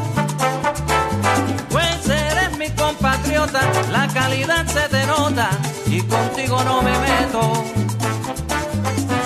pues 1.71 2.09
eres 2.09 2.59
mi 2.59 2.71
compatriota, 2.71 3.61
la 3.93 4.09
calidad 4.09 4.67
se 4.67 4.89
te 4.89 5.07
nota 5.07 5.51
y 5.87 6.01
contigo 6.03 6.63
no 6.65 6.83
me 6.83 6.99
meto. 6.99 7.65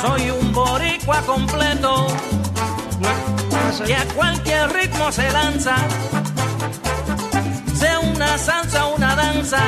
Soy 0.02 0.30
un 0.30 0.52
boricua 0.52 1.22
completo 1.22 2.06
y 3.86 3.92
a 3.92 4.04
cualquier 4.14 4.72
ritmo 4.72 5.10
se 5.12 5.30
lanza, 5.30 5.76
sea 7.74 8.00
una 8.00 8.38
salsa 8.38 8.86
o 8.86 8.96
una 8.96 9.14
danza. 9.14 9.58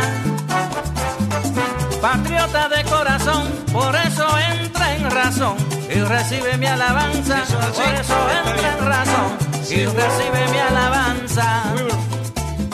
Patriota 2.00 2.68
de 2.70 2.82
corazón, 2.84 3.48
por 3.72 3.94
eso 3.94 4.26
entra 4.54 4.96
en 4.96 5.10
razón 5.10 5.56
y 5.94 6.00
recibe 6.00 6.56
mi 6.56 6.66
alabanza. 6.66 7.44
Por 7.44 7.94
eso 7.94 8.16
entra 8.44 8.78
en 8.78 8.86
razón 8.86 9.38
y 9.70 9.84
recibe 9.84 10.48
mi 10.50 10.58
alabanza. 10.58 11.62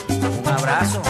Un 0.08 0.48
abrazo. 0.48 1.02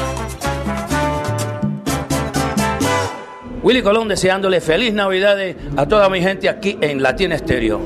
Willy 3.62 3.82
Colón 3.82 4.08
deseándole 4.08 4.60
feliz 4.60 4.94
Navidades 4.94 5.56
a 5.76 5.86
toda 5.86 6.08
mi 6.08 6.22
gente 6.22 6.48
aquí 6.48 6.78
en 6.80 7.02
Latina 7.02 7.34
Estéreo. 7.34 7.80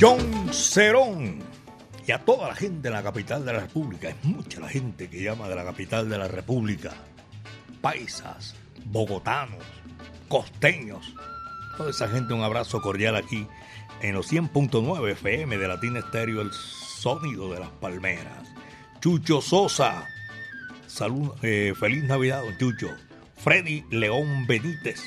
John 0.00 0.48
Cerón 0.50 1.29
y 2.10 2.12
a 2.12 2.18
toda 2.18 2.48
la 2.48 2.56
gente 2.56 2.88
de 2.88 2.90
la 2.90 3.04
capital 3.04 3.46
de 3.46 3.52
la 3.52 3.60
República. 3.60 4.08
Es 4.08 4.24
mucha 4.24 4.58
la 4.58 4.68
gente 4.68 5.08
que 5.08 5.22
llama 5.22 5.48
de 5.48 5.54
la 5.54 5.62
capital 5.62 6.08
de 6.08 6.18
la 6.18 6.26
República. 6.26 6.92
Paisas, 7.80 8.56
bogotanos, 8.86 9.62
costeños. 10.26 11.14
Toda 11.76 11.90
esa 11.90 12.08
gente, 12.08 12.34
un 12.34 12.42
abrazo 12.42 12.82
cordial 12.82 13.14
aquí 13.14 13.46
en 14.02 14.16
los 14.16 14.32
100.9 14.32 15.12
FM 15.12 15.56
de 15.56 15.68
Latina 15.68 16.00
Estéreo, 16.00 16.40
el 16.40 16.52
sonido 16.52 17.52
de 17.52 17.60
las 17.60 17.70
palmeras. 17.70 18.48
Chucho 19.00 19.40
Sosa, 19.40 20.08
eh, 21.42 21.74
feliz 21.78 22.02
Navidad, 22.02 22.42
don 22.42 22.58
Chucho. 22.58 22.88
Freddy 23.36 23.84
León 23.92 24.48
Benítez, 24.48 25.00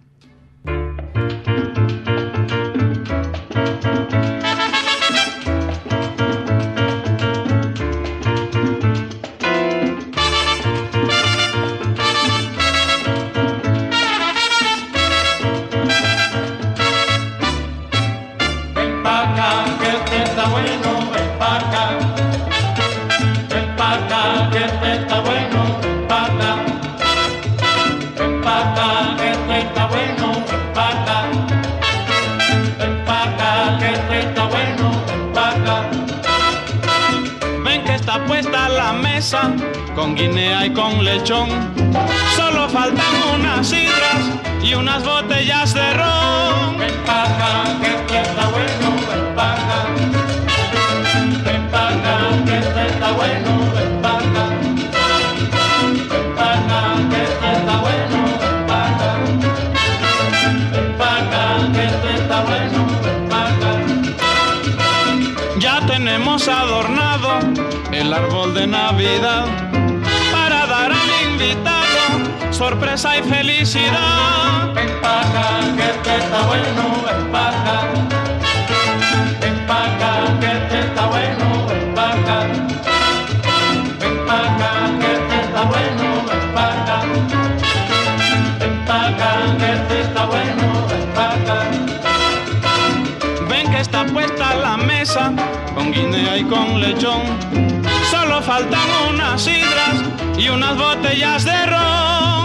Navidad 69.20 69.46
para 70.32 70.66
dar 70.66 70.92
al 70.92 71.30
invitado 71.30 72.52
sorpresa 72.52 73.18
y 73.18 73.22
felicidad. 73.22 74.72
Ven 74.74 75.00
pa' 75.00 75.20
acá, 75.20 75.60
que 75.76 75.82
este 75.90 76.16
está 76.18 76.46
bueno, 76.46 77.02
ven 77.04 77.32
pa' 77.32 77.48
acá. 77.48 77.80
Ven 79.40 79.66
pa' 79.66 79.84
acá, 79.86 80.38
que 80.40 80.46
este 80.46 80.80
está 80.80 81.06
bueno, 81.06 81.66
ven 81.68 81.94
pa' 81.94 82.12
acá. 82.12 82.46
Ven 84.00 84.26
pa' 84.26 84.40
acá, 84.54 84.70
que 85.00 85.12
este 85.12 85.36
está 85.40 85.62
bueno, 85.64 86.04
ven 86.28 86.54
pa' 86.54 86.72
acá. 86.72 87.02
Ven 88.60 88.84
pa' 88.86 89.06
acá, 89.08 89.30
que 89.58 89.72
este 89.72 90.00
está 90.00 90.26
bueno, 90.26 90.86
ven 90.88 91.06
pa' 91.14 91.34
acá. 91.34 91.58
Ven 93.48 93.70
que 93.70 93.80
está 93.80 94.04
puesta 94.06 94.54
la 94.54 94.76
mesa 94.76 95.32
con 95.74 95.92
guinea 95.92 96.36
y 96.36 96.44
con 96.44 96.80
lechón. 96.80 97.77
Solo 98.10 98.42
faltan 98.42 98.88
unas 99.10 99.42
sidras 99.42 100.02
y 100.38 100.48
unas 100.48 100.76
botellas 100.78 101.44
de 101.44 101.66
ron. 101.66 102.37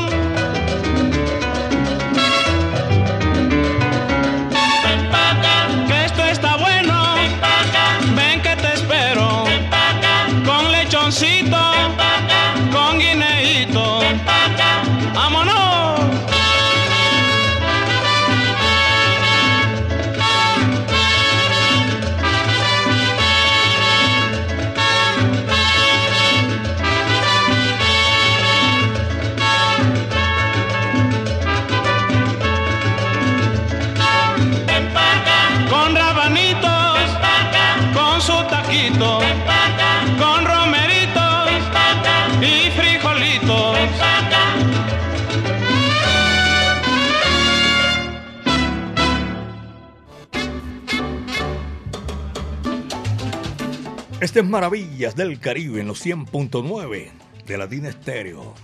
Este 54.34 54.41
es 54.41 54.49
Maravillas 54.49 55.15
del 55.15 55.39
Caribe 55.39 55.79
en 55.79 55.86
los 55.86 56.03
100.9 56.03 57.11
de 57.45 57.55
Latina 57.55 57.89
Estéreo. 57.89 58.55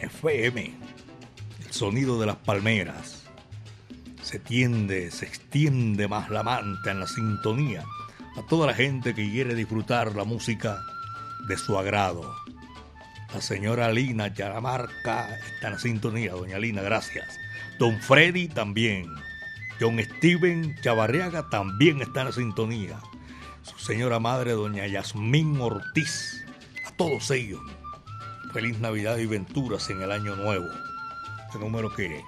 FM. 0.00 0.74
El 1.66 1.70
sonido 1.70 2.18
de 2.18 2.24
las 2.24 2.36
palmeras. 2.36 3.22
Se 4.22 4.38
tiende, 4.38 5.10
se 5.10 5.26
extiende 5.26 6.08
más 6.08 6.30
la 6.30 6.42
manta 6.42 6.92
en 6.92 7.00
la 7.00 7.06
sintonía 7.06 7.84
a 8.38 8.46
toda 8.48 8.66
la 8.66 8.72
gente 8.72 9.14
que 9.14 9.30
quiere 9.30 9.54
disfrutar 9.54 10.16
la 10.16 10.24
música 10.24 10.80
de 11.46 11.58
su 11.58 11.76
agrado. 11.76 12.34
La 13.34 13.42
señora 13.42 13.92
Lina 13.92 14.28
Yaramarca 14.28 15.36
está 15.36 15.66
en 15.66 15.72
la 15.74 15.78
sintonía. 15.78 16.32
Doña 16.32 16.58
Lina, 16.58 16.80
gracias. 16.80 17.38
Don 17.78 18.00
Freddy 18.00 18.48
también. 18.48 19.12
John 19.78 19.98
Steven 19.98 20.74
Chavarriaga 20.80 21.50
también 21.50 22.00
está 22.00 22.20
en 22.20 22.26
la 22.28 22.32
sintonía 22.32 22.98
señora 23.82 24.20
madre, 24.20 24.52
doña 24.52 24.86
Yasmín 24.86 25.60
Ortiz, 25.60 26.44
a 26.86 26.92
todos 26.92 27.32
ellos. 27.32 27.60
Feliz 28.52 28.78
Navidad 28.78 29.16
y 29.16 29.26
venturas 29.26 29.90
en 29.90 30.00
el 30.02 30.12
año 30.12 30.36
nuevo. 30.36 30.66
Este 31.46 31.58
número 31.58 31.92
que, 31.92 32.22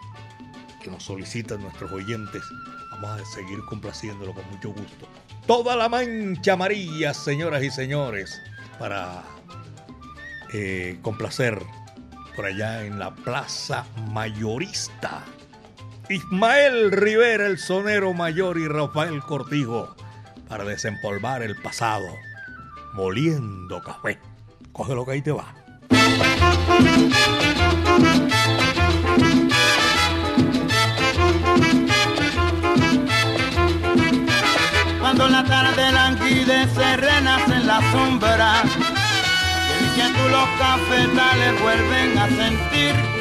nos 0.91 1.05
solicitan 1.05 1.63
nuestros 1.63 1.93
oyentes, 1.93 2.43
vamos 2.91 3.21
a 3.21 3.25
seguir 3.25 3.61
complaciéndolo 3.69 4.35
con 4.35 4.45
mucho 4.51 4.71
gusto. 4.71 5.07
Toda 5.47 5.77
la 5.77 5.89
mancha 5.89 6.55
amarilla, 6.55 7.15
señoras 7.15 7.63
y 7.63 7.71
señores, 7.71 8.43
para 8.79 9.23
eh, 10.53 10.99
complacer 11.03 11.63
por 12.35 12.47
allá 12.47 12.85
en 12.85 12.99
la 12.99 13.15
Plaza 13.15 13.87
Mayorista. 14.11 15.25
Ismael 16.09 16.91
Rivera, 16.91 17.47
el 17.47 17.59
sonero 17.59 18.13
mayor, 18.13 18.59
y 18.59 18.67
Rafael 18.67 19.21
Cortijo 19.21 19.95
para 20.49 20.65
desempolvar 20.65 21.43
el 21.43 21.57
pasado, 21.57 22.07
moliendo 22.95 23.81
café. 23.83 24.19
Coge 24.73 24.95
lo 24.95 25.05
que 25.05 25.13
ahí 25.13 25.23
te 25.23 25.33
va. 25.33 25.55
Cuando 35.01 35.29
la 35.29 35.45
tarde 35.45 35.93
languidece 35.93 36.97
renace 36.97 37.55
en 37.55 37.67
la 37.67 37.93
sombra 37.93 38.63
y 38.65 39.85
el 39.85 39.95
viento 39.95 40.29
los 40.29 40.49
cafetales 40.59 41.63
vuelven 41.63 42.19
a 42.19 42.29
sentir 42.29 43.15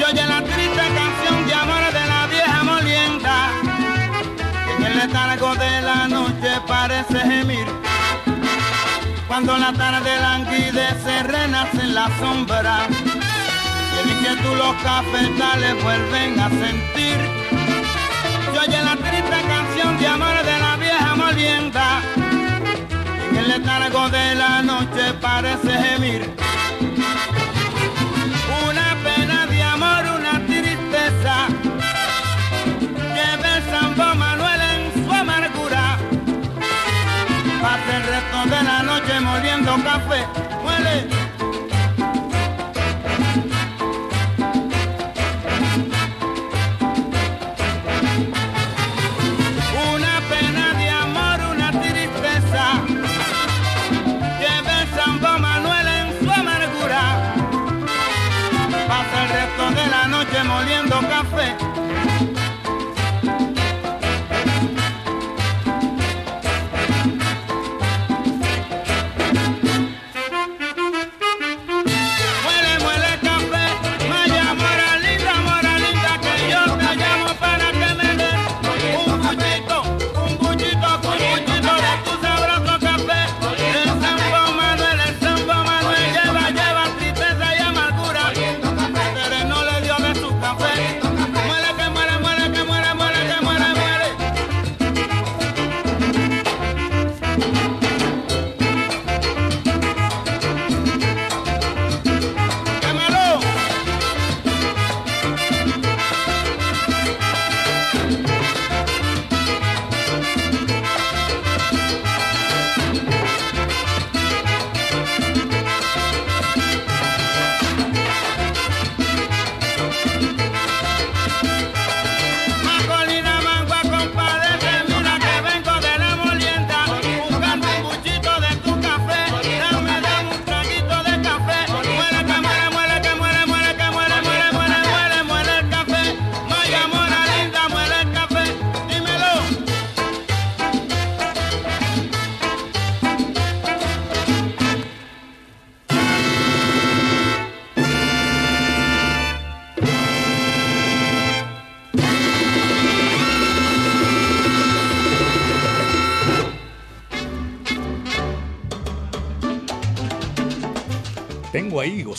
se 0.00 0.06
oye 0.06 0.26
la 0.26 0.42
triste 0.42 0.82
canción 0.94 1.19
letargo 5.06 5.54
de 5.54 5.82
la 5.82 6.08
noche 6.08 6.50
parece 6.66 7.18
gemir. 7.20 7.66
Cuando 9.26 9.56
la 9.56 9.72
tarde 9.72 10.10
languidece, 10.20 11.22
renace 11.22 11.80
en 11.80 11.94
la 11.94 12.06
sombra. 12.18 12.76
Y 13.92 13.96
el 14.00 14.10
inquietud 14.14 14.56
los 14.58 14.74
cafetales 14.82 15.82
vuelven 15.82 16.38
a 16.38 16.48
sentir. 16.50 17.18
Se 18.52 18.58
oye 18.58 18.82
la 18.82 18.96
triste 18.96 19.38
canción 19.54 19.98
de 19.98 20.06
amor 20.06 20.36
de 20.50 20.58
la 20.58 20.76
vieja 20.76 21.14
molienda. 21.16 22.02
En 23.30 23.36
el 23.36 23.48
letargo 23.48 24.08
de 24.10 24.34
la 24.34 24.62
noche 24.62 25.14
parece 25.20 25.72
gemir. 25.84 26.49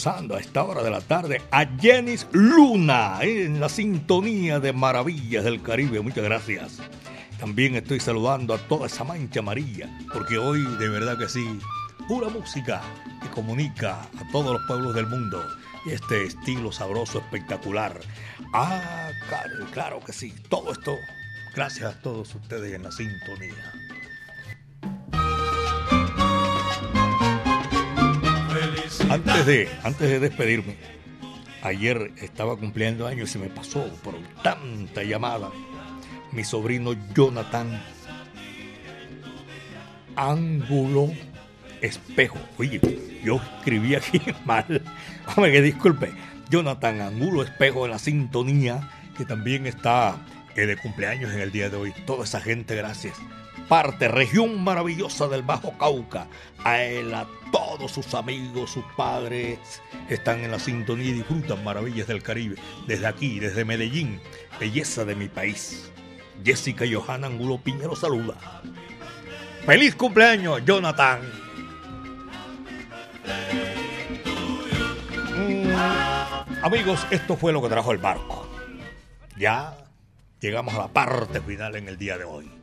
Gozando 0.01 0.35
a 0.35 0.39
esta 0.39 0.63
hora 0.63 0.81
de 0.81 0.89
la 0.89 1.01
tarde 1.01 1.43
a 1.51 1.63
Jenis 1.79 2.25
Luna 2.31 3.19
en 3.21 3.59
la 3.59 3.69
sintonía 3.69 4.59
de 4.59 4.73
Maravillas 4.73 5.43
del 5.43 5.61
Caribe. 5.61 6.01
Muchas 6.01 6.23
gracias. 6.23 6.79
También 7.39 7.75
estoy 7.75 7.99
saludando 7.99 8.55
a 8.55 8.57
toda 8.57 8.87
esa 8.87 9.03
mancha 9.03 9.41
amarilla, 9.41 9.95
porque 10.11 10.39
hoy 10.39 10.63
de 10.79 10.89
verdad 10.89 11.19
que 11.19 11.29
sí, 11.29 11.45
pura 12.07 12.29
música 12.29 12.81
que 13.21 13.29
comunica 13.29 14.01
a 14.01 14.31
todos 14.31 14.53
los 14.53 14.65
pueblos 14.65 14.95
del 14.95 15.05
mundo. 15.05 15.45
Este 15.85 16.25
estilo 16.25 16.71
sabroso, 16.71 17.19
espectacular. 17.19 17.99
Ah, 18.55 19.11
claro, 19.29 19.65
claro 19.71 19.99
que 20.03 20.13
sí. 20.13 20.33
Todo 20.49 20.71
esto, 20.71 20.97
gracias 21.53 21.93
a 21.93 22.01
todos 22.01 22.33
ustedes 22.33 22.73
en 22.73 22.81
la 22.81 22.91
sintonía. 22.91 23.71
Antes 29.12 29.45
de, 29.45 29.70
antes 29.84 30.09
de 30.09 30.20
despedirme, 30.22 30.78
ayer 31.64 32.14
estaba 32.22 32.55
cumpliendo 32.55 33.07
años 33.07 33.30
y 33.30 33.34
se 33.34 33.39
me 33.39 33.49
pasó 33.49 33.86
por 34.01 34.16
tanta 34.41 35.03
llamada 35.03 35.49
mi 36.32 36.45
sobrino 36.45 36.93
Jonathan 37.14 37.84
Ángulo 40.16 41.12
Espejo. 41.82 42.38
Oye, 42.57 42.80
yo 43.22 43.41
escribí 43.57 43.95
aquí 43.95 44.22
mal. 44.45 44.82
Hombre, 45.36 45.51
que 45.51 45.62
disculpe. 45.62 46.14
Jonathan 46.49 47.01
Angulo 47.01 47.43
Espejo 47.43 47.84
en 47.84 47.91
la 47.91 47.99
sintonía, 47.99 48.91
que 49.18 49.26
también 49.26 49.68
está 49.68 50.26
eh, 50.55 50.66
de 50.66 50.78
cumpleaños 50.78 51.34
en 51.34 51.41
el 51.41 51.51
día 51.51 51.70
de 51.70 51.76
hoy. 51.76 51.93
Toda 52.05 52.24
esa 52.24 52.39
gente, 52.39 52.78
gracias. 52.78 53.18
Parte, 53.72 54.09
región 54.09 54.61
maravillosa 54.61 55.30
del 55.30 55.43
Bajo 55.43 55.78
Cauca. 55.78 56.28
A 56.65 56.84
él, 56.84 57.13
a 57.13 57.26
todos 57.53 57.93
sus 57.93 58.13
amigos, 58.15 58.72
sus 58.72 58.84
padres, 58.97 59.59
están 60.09 60.41
en 60.41 60.51
la 60.51 60.59
sintonía 60.59 61.11
y 61.11 61.13
disfrutan 61.13 61.63
maravillas 61.63 62.05
del 62.07 62.22
Caribe. 62.22 62.57
Desde 62.86 63.07
aquí, 63.07 63.39
desde 63.39 63.63
Medellín, 63.63 64.19
belleza 64.59 65.05
de 65.05 65.15
mi 65.15 65.30
país. 65.30 65.89
Jessica 66.43 66.84
Johanna 66.86 67.28
Angulo 67.28 67.59
Piñero 67.59 67.95
saluda. 67.95 68.36
¡Feliz 69.65 69.95
cumpleaños, 69.95 70.65
Jonathan! 70.65 71.22
Mm, 75.38 75.72
amigos, 76.61 77.07
esto 77.09 77.38
fue 77.38 77.53
lo 77.53 77.61
que 77.61 77.69
trajo 77.69 77.93
el 77.93 77.99
barco. 77.99 78.49
Ya 79.38 79.78
llegamos 80.41 80.74
a 80.74 80.80
la 80.80 80.88
parte 80.89 81.39
final 81.39 81.78
en 81.78 81.88
el 81.88 81.97
día 81.97 82.17
de 82.17 82.26
hoy. 82.26 82.61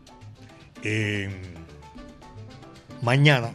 Eh, 0.83 1.29
mañana 3.03 3.53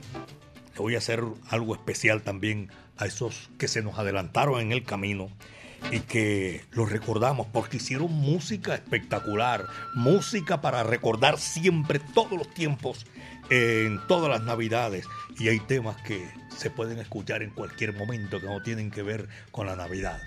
le 0.74 0.80
voy 0.80 0.95
a 0.95 0.97
hacer 0.97 1.24
algo 1.49 1.74
especial 1.74 2.21
también 2.21 2.69
a 2.97 3.05
esos 3.05 3.49
que 3.57 3.67
se 3.67 3.82
nos 3.82 3.97
adelantaron 3.97 4.59
en 4.59 4.71
el 4.71 4.84
camino 4.84 5.30
y 5.91 5.99
que 5.99 6.63
los 6.71 6.91
recordamos 6.91 7.47
porque 7.47 7.78
hicieron 7.78 8.11
música 8.11 8.74
espectacular, 8.74 9.67
música 9.95 10.61
para 10.61 10.84
recordar 10.84 11.39
siempre 11.39 11.99
todos 11.99 12.32
los 12.32 12.53
tiempos, 12.53 13.05
en 13.49 13.99
todas 14.07 14.30
las 14.30 14.43
navidades. 14.43 15.05
Y 15.38 15.49
hay 15.49 15.59
temas 15.59 15.97
que 16.03 16.30
se 16.57 16.69
pueden 16.69 16.99
escuchar 16.99 17.43
en 17.43 17.49
cualquier 17.49 17.93
momento 17.93 18.39
que 18.39 18.47
no 18.47 18.61
tienen 18.61 18.91
que 18.91 19.03
ver 19.03 19.28
con 19.51 19.67
la 19.67 19.76
Navidad. 19.76 20.21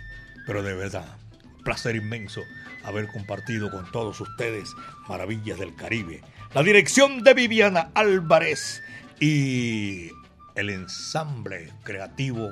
Pero 0.47 0.63
de 0.63 0.75
verdad, 0.75 1.17
placer 1.65 1.97
inmenso 1.97 2.43
haber 2.85 3.09
compartido 3.09 3.71
con 3.71 3.91
todos 3.91 4.21
ustedes 4.21 4.69
Maravillas 5.09 5.59
del 5.59 5.75
Caribe. 5.75 6.23
La 6.57 6.63
dirección 6.63 7.23
de 7.23 7.35
Viviana 7.35 7.91
Álvarez 7.93 8.83
y 9.21 10.09
el 10.55 10.71
ensamble 10.71 11.71
creativo 11.83 12.49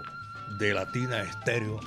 de 0.59 0.75
Latina 0.75 1.23
Estéreo 1.23 1.81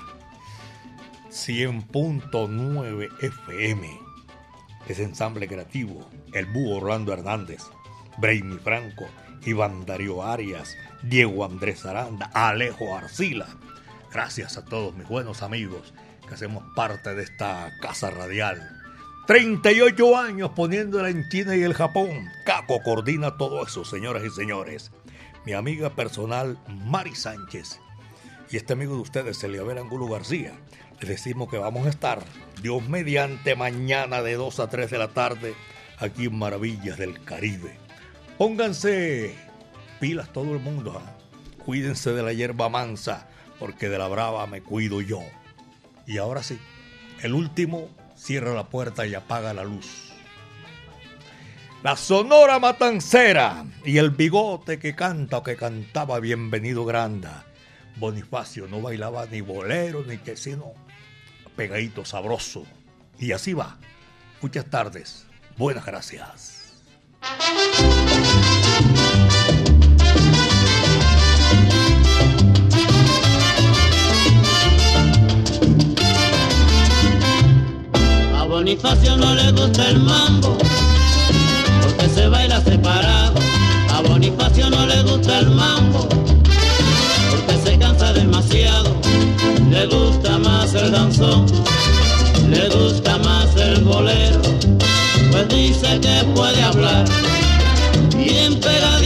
100.9 1.30 3.10
FM. 3.22 4.00
Ese 4.88 5.04
ensamble 5.04 5.48
creativo, 5.48 6.10
el 6.34 6.48
Búho 6.48 6.78
Orlando 6.78 7.14
Hernández, 7.14 7.62
Brainy 8.18 8.58
Franco, 8.64 9.08
Iván 9.46 9.86
Darío 9.86 10.24
Arias, 10.24 10.76
Diego 11.04 11.46
Andrés 11.46 11.86
Aranda, 11.86 12.32
Alejo 12.34 12.98
Arcila. 12.98 13.46
Gracias 14.12 14.58
a 14.58 14.66
todos 14.66 14.96
mis 14.96 15.08
buenos 15.08 15.44
amigos 15.44 15.94
que 16.28 16.34
hacemos 16.34 16.64
parte 16.76 17.14
de 17.14 17.22
esta 17.22 17.72
casa 17.80 18.10
radial. 18.10 18.77
38 19.28 20.18
años 20.18 20.52
poniéndola 20.52 21.10
en 21.10 21.28
China 21.28 21.54
y 21.54 21.62
el 21.62 21.74
Japón. 21.74 22.30
Caco 22.46 22.82
coordina 22.82 23.36
todo 23.36 23.62
eso, 23.62 23.84
señoras 23.84 24.24
y 24.24 24.30
señores. 24.30 24.90
Mi 25.46 25.52
amiga 25.52 25.90
personal, 25.90 26.58
Mari 26.86 27.14
Sánchez. 27.14 27.82
Y 28.50 28.56
este 28.56 28.72
amigo 28.72 28.96
de 28.96 29.02
ustedes, 29.02 29.44
Eliabel 29.44 29.80
Angulo 29.80 30.08
García. 30.08 30.54
Les 31.02 31.10
decimos 31.10 31.50
que 31.50 31.58
vamos 31.58 31.86
a 31.86 31.90
estar, 31.90 32.24
Dios 32.62 32.88
mediante, 32.88 33.58
mañana 33.58 34.22
de 34.22 34.36
2 34.36 34.62
a 34.62 34.70
3 34.70 34.90
de 34.90 34.98
la 34.98 35.10
tarde, 35.10 35.56
aquí 36.00 36.28
en 36.28 36.38
Maravillas 36.38 36.98
del 36.98 37.22
Caribe. 37.22 37.76
Pónganse 38.38 39.36
pilas 40.00 40.32
todo 40.32 40.54
el 40.54 40.60
mundo. 40.62 41.04
¿ah? 41.04 41.18
Cuídense 41.66 42.14
de 42.14 42.24
la 42.24 42.32
hierba 42.32 42.70
mansa, 42.70 43.28
porque 43.60 43.90
de 43.90 43.98
la 43.98 44.08
brava 44.08 44.48
me 44.48 44.62
cuido 44.62 45.02
yo. 45.02 45.20
Y 46.06 46.18
ahora 46.18 46.44
sí, 46.44 46.58
el 47.24 47.34
último 47.34 47.90
cierra 48.18 48.54
la 48.54 48.68
puerta 48.68 49.06
y 49.06 49.14
apaga 49.16 49.54
la 49.54 49.64
luz. 49.64 50.14
La 51.84 51.96
Sonora 51.96 52.60
Matancera 52.60 53.66
y 53.86 53.98
el 53.98 54.10
bigote 54.10 54.80
que 54.80 54.96
canta 54.96 55.38
o 55.38 55.44
que 55.44 55.56
cantaba 55.56 56.20
Bienvenido 56.20 56.86
Granda. 56.86 57.46
Bonifacio 57.98 58.68
no 58.68 58.82
bailaba 58.82 59.26
ni 59.28 59.42
bolero 59.42 60.04
ni 60.04 60.18
que 60.18 60.36
sino 60.36 60.74
pegadito 61.56 62.04
sabroso. 62.04 62.66
Y 63.20 63.32
así 63.32 63.54
va. 63.54 63.78
Muchas 64.42 64.66
tardes. 64.66 65.26
Buenas 65.58 65.86
gracias. 65.86 66.84
Bonifacio 78.58 79.16
no 79.18 79.36
le 79.36 79.52
gusta 79.52 79.88
el 79.88 80.00
mambo, 80.00 80.58
porque 81.84 82.10
se 82.10 82.28
baila 82.28 82.60
separado. 82.60 83.36
A 83.94 84.02
Bonifacio 84.02 84.68
no 84.72 84.84
le 84.88 85.04
gusta 85.04 85.38
el 85.42 85.52
mambo, 85.52 86.10
porque 87.30 87.56
se 87.64 87.78
cansa 87.78 88.14
demasiado. 88.14 88.96
Le 89.70 89.86
gusta 89.86 90.40
más 90.40 90.74
el 90.74 90.92
danzón, 90.92 91.46
le 92.50 92.68
gusta 92.70 93.20
más 93.20 93.56
el 93.58 93.84
bolero, 93.84 94.42
pues 95.32 95.50
dice 95.50 96.00
que 96.02 96.26
puede 96.34 96.64
hablar 96.64 97.06
bien 98.16 98.60
pegadito 98.60 98.97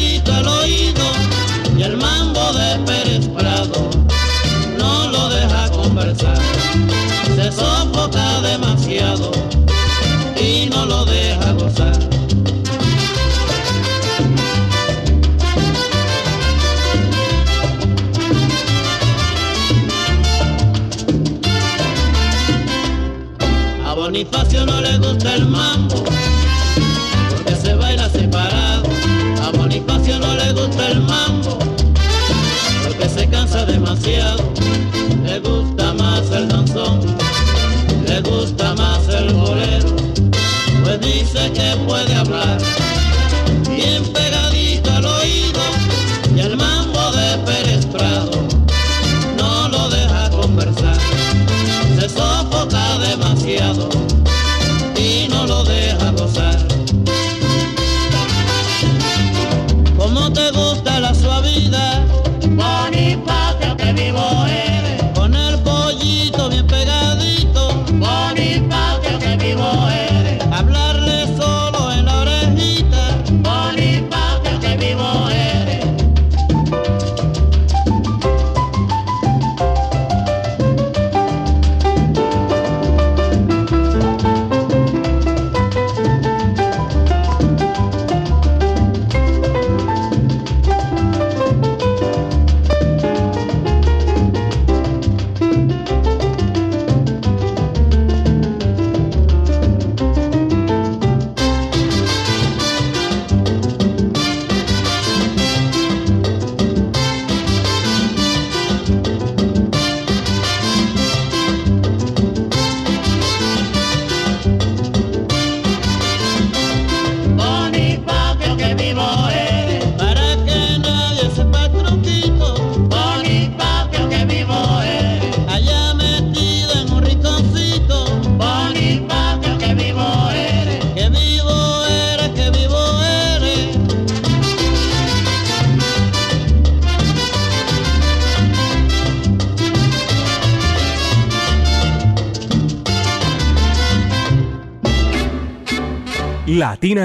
se 7.52 8.42
demasiado 8.42 9.32
y 10.40 10.70
no 10.70 10.86
lo 10.86 11.06
deja 11.06 11.52
gozar. 11.54 12.00
A 23.86 23.94
Bonifacio 23.94 24.66
no 24.66 24.82
le 24.82 24.98
gusta 24.98 25.36
el 25.36 25.46
mambo, 25.46 26.04
porque 27.30 27.56
se 27.56 27.74
baila 27.76 28.10
separado. 28.10 28.90
A 29.44 29.58
Bonifacio 29.58 30.20
no 30.20 30.36
le 30.36 30.54
gusta 30.54 30.88
el 30.88 31.02
mambo, 31.02 31.60
porque 32.84 33.10
se 33.10 33.28
cansa 33.28 33.66
demasiado. 33.66 34.51
Gusta 60.72 61.00
la 61.02 61.14
suavidad? 61.14 62.01